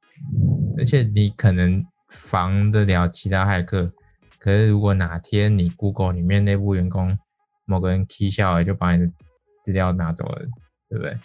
[0.77, 3.93] 而且你可能防得了其他骇客，
[4.39, 7.17] 可是如果哪天你 Google 里面内部员工
[7.65, 9.13] 某个人 key 笑了，就把你的
[9.61, 10.45] 资料拿走了，
[10.89, 11.17] 对不对？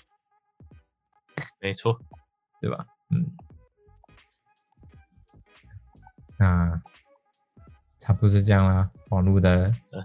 [1.61, 1.99] 没错，
[2.61, 2.87] 对吧？
[3.11, 3.27] 嗯，
[6.39, 6.81] 那
[8.09, 8.89] 差不多就这样啦。
[9.11, 10.03] 网络的对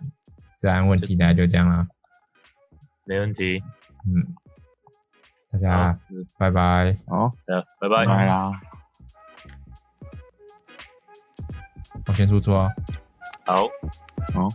[0.58, 1.88] 治安问题大概就这样啦。
[3.06, 3.64] 没问题。
[4.06, 4.36] 嗯，
[5.50, 5.98] 大家
[6.38, 7.00] 拜拜。
[7.08, 8.06] 好，拜，拜拜。
[8.06, 8.52] 拜啦。
[12.06, 12.72] 我先出桌哦。
[13.46, 13.70] 好。
[14.34, 14.50] 好。